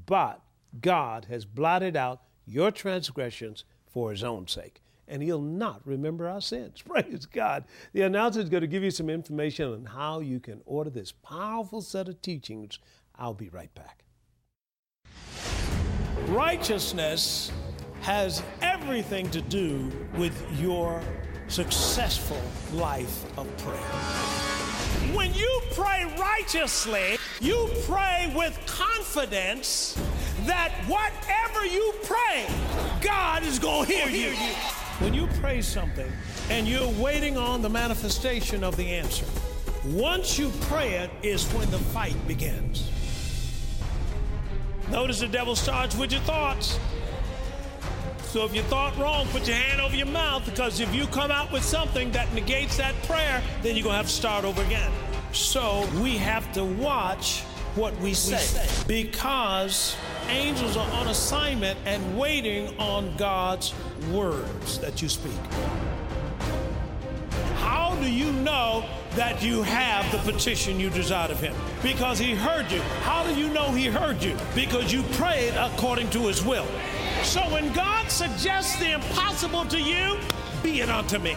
But 0.06 0.42
God 0.82 1.26
has 1.30 1.46
blotted 1.46 1.96
out 1.96 2.22
your 2.46 2.72
transgressions 2.72 3.64
for 3.88 4.12
his 4.12 4.24
own 4.24 4.48
sake. 4.48 4.82
and 5.08 5.24
He'll 5.24 5.42
not 5.42 5.82
remember 5.86 6.28
our 6.28 6.42
sins. 6.42 6.82
Praise 6.88 7.26
God. 7.26 7.64
The 7.94 8.04
announcer 8.04 8.40
is 8.40 8.50
going 8.50 8.62
to 8.62 8.68
give 8.68 8.84
you 8.84 8.92
some 8.92 9.10
information 9.10 9.74
on 9.74 9.86
how 9.86 10.20
you 10.20 10.40
can 10.40 10.62
order 10.66 10.92
this 10.92 11.12
powerful 11.12 11.82
set 11.82 12.08
of 12.08 12.22
teachings. 12.22 12.78
I'll 13.16 13.34
be 13.34 13.50
right 13.50 13.74
back. 13.74 14.04
Righteousness 16.28 17.52
has 18.02 18.44
everything 18.62 19.30
to 19.32 19.42
do 19.42 19.92
with 20.16 20.36
your 20.60 21.02
successful 21.48 22.42
life 22.74 23.26
of 23.38 23.48
prayer. 23.58 24.39
When 25.14 25.34
you 25.34 25.62
pray 25.74 26.06
righteously, 26.20 27.18
you 27.42 27.70
pray 27.86 28.32
with 28.36 28.60
confidence 28.68 30.00
that 30.46 30.72
whatever 30.88 31.66
you 31.66 31.94
pray, 32.04 32.46
God 33.02 33.44
is 33.44 33.58
going 33.58 33.88
to 33.88 33.92
hear 33.92 34.08
you. 34.08 34.36
When 35.00 35.14
you 35.14 35.28
pray 35.40 35.62
something 35.62 36.12
and 36.50 36.68
you're 36.68 36.92
waiting 37.02 37.38
on 37.38 37.62
the 37.62 37.70
manifestation 37.70 38.64
of 38.64 38.76
the 38.76 38.86
answer, 38.86 39.26
once 39.86 40.38
you 40.38 40.52
pray 40.62 40.96
it 40.96 41.10
is 41.24 41.46
when 41.54 41.70
the 41.72 41.80
fight 41.80 42.16
begins. 42.28 42.90
Notice 44.92 45.22
the 45.22 45.28
devil 45.28 45.56
starts 45.56 45.96
with 45.96 46.12
your 46.12 46.22
thoughts. 46.22 46.78
So 48.30 48.46
if 48.46 48.54
you 48.56 48.62
thought 48.62 48.96
wrong, 48.98 49.26
put 49.30 49.48
your 49.48 49.58
hand 49.58 49.82
over 49.82 49.96
your 49.96 50.06
mouth 50.06 50.46
because 50.46 50.80
if 50.80 50.94
you 50.94 51.08
come 51.08 51.32
out 51.32 51.52
with 51.52 51.64
something 51.64 52.12
that 52.12 52.32
negates 52.32 52.78
that 52.78 52.94
prayer, 53.04 53.42
then 53.64 53.76
you're 53.76 53.84
going 53.84 53.94
to 53.94 53.98
have 53.98 54.06
to 54.06 54.12
start 54.12 54.46
over 54.46 54.62
again. 54.62 54.92
So 55.32 55.90
we 56.00 56.16
have 56.18 56.54
to 56.54 56.64
watch 56.64 57.42
what 57.74 57.98
we 58.00 58.14
say, 58.14 58.34
we 58.34 58.40
say. 58.42 58.84
because 58.88 59.96
angels 60.28 60.78
are 60.78 60.88
on 60.92 61.08
assignment 61.08 61.80
and 61.86 62.20
waiting 62.20 62.78
on 62.78 63.16
God's 63.18 63.74
words 64.12 64.78
that 64.78 65.02
you 65.02 65.10
speak. 65.10 65.34
How 67.56 67.96
do 68.00 68.12
you 68.12 68.32
know 68.32 68.86
that 69.16 69.42
you 69.42 69.64
have 69.64 70.12
the 70.12 70.32
petition 70.32 70.80
you 70.80 70.92
desired 70.92 71.32
of 71.32 71.40
him? 71.40 71.56
Because 71.82 72.20
he 72.20 72.36
heard 72.36 72.72
you. 72.72 72.82
How 73.02 73.24
do 73.24 73.34
you 73.34 73.50
know 73.50 73.72
he 73.72 73.88
heard 73.88 74.22
you? 74.22 74.38
Because 74.54 74.94
you 74.94 75.02
prayed 75.14 75.56
according 75.56 76.12
to 76.12 76.28
his 76.28 76.46
will. 76.46 76.68
So 77.24 77.42
when 77.52 77.72
God 77.74 78.10
suggests 78.10 78.78
the 78.80 78.94
impossible 78.94 79.66
to 79.66 79.80
you, 79.80 80.20
be 80.64 80.82
it 80.82 80.90
unto 80.90 81.20
me. 81.20 81.36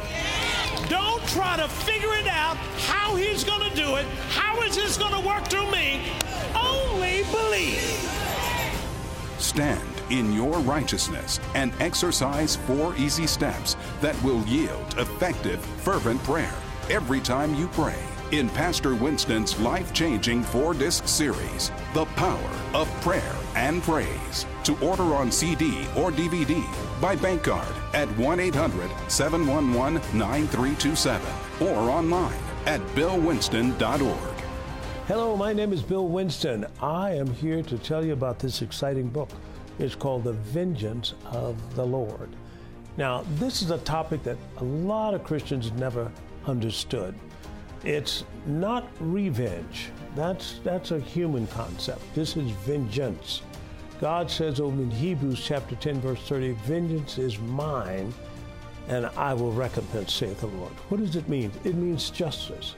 Don't 0.89 1.23
try 1.29 1.57
to 1.57 1.69
figure 1.69 2.15
it 2.15 2.27
out 2.27 2.57
how 2.87 3.15
he's 3.17 3.45
going 3.45 3.69
to 3.69 3.77
do 3.77 3.97
it. 3.97 4.07
How 4.31 4.61
is 4.63 4.77
this 4.77 4.97
going 4.97 5.13
to 5.13 5.27
work 5.27 5.47
through 5.49 5.71
me? 5.71 6.01
Only 6.55 7.23
believe. 7.25 7.81
Stand 9.39 9.83
in 10.11 10.33
your 10.33 10.59
righteousness 10.61 11.41
and 11.55 11.73
exercise 11.81 12.57
four 12.57 12.95
easy 12.97 13.27
steps 13.27 13.77
that 14.01 14.21
will 14.23 14.43
yield 14.45 14.95
effective, 14.99 15.61
fervent 15.61 16.23
prayer 16.25 16.55
every 16.91 17.21
time 17.21 17.55
you 17.55 17.69
pray 17.69 18.03
in 18.33 18.49
Pastor 18.51 18.95
Winston's 18.95 19.59
life 19.61 19.93
changing 19.93 20.43
four 20.43 20.75
disc 20.75 21.07
series, 21.07 21.71
The 21.93 22.07
Power 22.17 22.51
of 22.73 22.89
Prayer 23.03 23.35
and 23.55 23.83
Praise. 23.83 24.47
To 24.65 24.79
order 24.79 25.15
on 25.15 25.33
CD 25.33 25.87
or 25.97 26.13
DVD 26.13 26.65
by 27.01 27.17
bank 27.17 27.43
card 27.43 27.75
at 27.95 28.09
1 28.17 28.39
800 28.39 28.91
711 29.09 29.95
9327 30.17 31.67
or 31.67 31.91
online 31.91 32.39
at 32.67 32.81
billwinston.org. 32.95 34.33
Hello, 35.09 35.37
my 35.37 35.53
name 35.53 35.73
is 35.73 35.83
Bill 35.83 36.07
Winston. 36.07 36.65
I 36.81 37.11
am 37.11 37.27
here 37.27 37.61
to 37.65 37.77
tell 37.77 38.05
you 38.05 38.13
about 38.13 38.39
this 38.39 38.63
exciting 38.63 39.09
book. 39.09 39.31
It's 39.81 39.97
called 39.97 40.23
The 40.23 40.33
Vengeance 40.33 41.15
of 41.25 41.75
the 41.75 41.85
Lord. 41.85 42.29
Now, 42.97 43.25
this 43.35 43.63
is 43.63 43.73
a 43.73 43.79
topic 43.79 44.23
that 44.23 44.37
a 44.59 44.65
lot 44.65 45.13
of 45.15 45.25
Christians 45.25 45.73
never 45.73 46.11
understood. 46.47 47.17
It's 47.85 48.23
not 48.47 48.89
revenge. 49.01 49.91
That's, 50.15 50.61
that's 50.63 50.93
a 50.93 51.01
human 51.01 51.49
concept. 51.49 52.01
This 52.15 52.37
is 52.37 52.51
vengeance. 52.65 53.43
God 54.03 54.29
says 54.29 54.59
over 54.59 54.83
in 54.83 54.91
Hebrews 54.91 55.41
chapter 55.41 55.77
10, 55.77 56.01
verse 56.01 56.19
30, 56.23 56.55
Vengeance 56.65 57.19
is 57.19 57.39
mine, 57.39 58.13
and 58.89 59.07
I 59.17 59.33
will 59.33 59.53
recompense, 59.53 60.13
saith 60.13 60.41
the 60.41 60.49
Lord. 60.49 60.73
What 60.89 60.99
does 60.99 61.15
it 61.15 61.29
mean? 61.29 61.53
It 61.63 61.77
means 61.77 62.11
justice. 62.11 62.75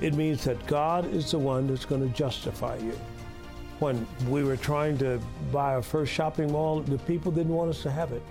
It 0.00 0.14
means 0.14 0.44
that 0.44 0.64
God 0.68 1.12
is 1.12 1.32
the 1.32 1.40
one 1.40 1.66
that's 1.66 1.84
going 1.84 2.08
to 2.08 2.16
justify 2.16 2.76
you. 2.76 2.96
When 3.80 4.06
we 4.28 4.44
were 4.44 4.56
trying 4.56 4.96
to 4.98 5.20
buy 5.50 5.74
our 5.74 5.82
first 5.82 6.12
shopping 6.12 6.52
mall, 6.52 6.82
the 6.82 6.98
people 6.98 7.32
didn't 7.32 7.52
want 7.52 7.70
us 7.70 7.82
to 7.82 7.90
have 7.90 8.12
it. 8.12 8.22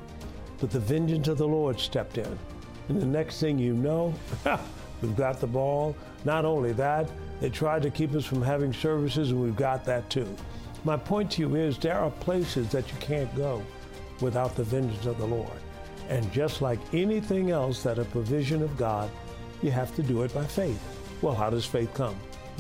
But 0.62 0.72
the 0.72 0.80
vengeance 0.80 1.28
of 1.28 1.40
the 1.40 1.48
Lord 1.48 1.78
stepped 1.78 2.18
in. 2.18 2.40
And 2.88 3.02
the 3.02 3.06
next 3.06 3.42
thing 3.42 3.60
you 3.60 3.74
know, 3.74 4.14
we've 5.02 5.18
got 5.18 5.42
the 5.42 5.48
ball. 5.48 5.94
Not 6.24 6.46
only 6.46 6.72
that, 6.72 7.12
they 7.42 7.50
tried 7.50 7.82
to 7.82 7.90
keep 7.90 8.16
us 8.16 8.24
from 8.24 8.42
having 8.42 8.72
services, 8.72 9.32
and 9.32 9.44
we've 9.44 9.58
got 9.58 9.84
that 9.84 10.10
too. 10.10 10.34
My 10.84 10.98
point 10.98 11.32
to 11.32 11.42
you 11.42 11.56
is 11.56 11.78
there 11.78 12.00
are 12.00 12.12
places 12.12 12.70
that 12.70 12.90
you 12.90 12.98
can't 13.00 13.34
go 13.36 13.62
without 14.22 14.56
the 14.56 14.64
vengeance 14.64 15.06
of 15.06 15.18
the 15.18 15.26
Lord. 15.26 15.52
And 16.08 16.32
just 16.32 16.62
like 16.62 16.80
anything 16.94 17.52
else 17.52 17.84
that 17.84 18.00
a 18.00 18.06
provision 18.06 18.64
of 18.64 18.78
God, 18.78 19.10
you 19.62 19.72
have 19.72 19.94
to 19.96 20.04
do 20.04 20.24
it 20.24 20.34
by 20.34 20.46
faith. 20.46 20.82
Well, 21.22 21.36
how 21.36 21.50
does 21.50 21.66
faith 21.66 21.94
come? 21.94 22.16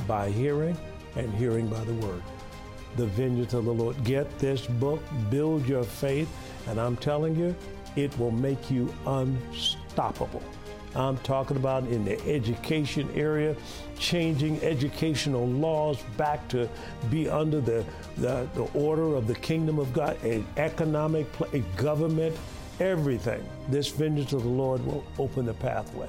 By 0.07 0.29
hearing, 0.29 0.77
and 1.15 1.33
hearing 1.35 1.67
by 1.67 1.83
the 1.85 1.93
word. 1.93 2.21
The 2.97 3.05
vengeance 3.07 3.53
of 3.53 3.65
the 3.65 3.73
Lord. 3.73 4.03
Get 4.03 4.37
this 4.37 4.65
book, 4.65 5.01
build 5.29 5.67
your 5.67 5.83
faith, 5.83 6.29
and 6.67 6.79
I'm 6.79 6.97
telling 6.97 7.35
you, 7.35 7.55
it 7.95 8.17
will 8.19 8.31
make 8.31 8.69
you 8.69 8.93
unstoppable. 9.05 10.43
I'm 10.95 11.17
talking 11.19 11.57
about 11.57 11.83
in 11.83 12.03
the 12.03 12.19
education 12.27 13.09
area, 13.13 13.55
changing 13.97 14.61
educational 14.63 15.47
laws 15.47 16.01
back 16.17 16.47
to 16.49 16.67
be 17.11 17.29
under 17.29 17.61
the, 17.61 17.85
the, 18.17 18.47
the 18.55 18.63
order 18.73 19.15
of 19.15 19.27
the 19.27 19.35
kingdom 19.35 19.77
of 19.77 19.93
God, 19.93 20.21
an 20.23 20.45
economic, 20.57 21.27
a 21.53 21.59
government, 21.77 22.35
everything. 22.79 23.43
This 23.69 23.89
vengeance 23.89 24.33
of 24.33 24.43
the 24.43 24.49
Lord 24.49 24.83
will 24.85 25.05
open 25.19 25.45
the 25.45 25.53
pathway. 25.53 26.07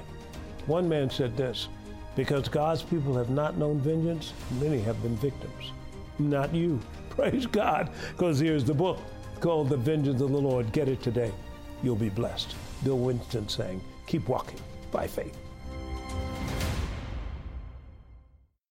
One 0.67 0.89
man 0.89 1.11
said 1.11 1.37
this 1.37 1.69
because 2.17 2.49
God's 2.49 2.83
people 2.83 3.17
have 3.17 3.31
not 3.31 3.57
known 3.57 3.79
vengeance, 3.79 4.33
many 4.61 4.81
have 4.81 5.01
been 5.03 5.17
victims. 5.17 5.73
Not 6.19 6.55
you. 6.55 6.81
Praise 7.11 7.47
God, 7.47 7.91
because 8.13 8.39
here's 8.39 8.65
the 8.65 8.75
book 8.75 8.99
called 9.41 9.69
The 9.69 9.77
Vengeance 9.77 10.21
of 10.21 10.31
the 10.31 10.39
Lord. 10.39 10.73
Get 10.73 10.89
it 10.89 11.03
today. 11.03 11.33
You'll 11.83 11.97
be 11.97 12.09
blessed. 12.09 12.55
Bill 12.85 12.99
Winston 12.99 13.49
saying, 13.49 13.81
keep 14.07 14.29
walking 14.29 14.59
by 14.91 15.07
faith. 15.07 15.50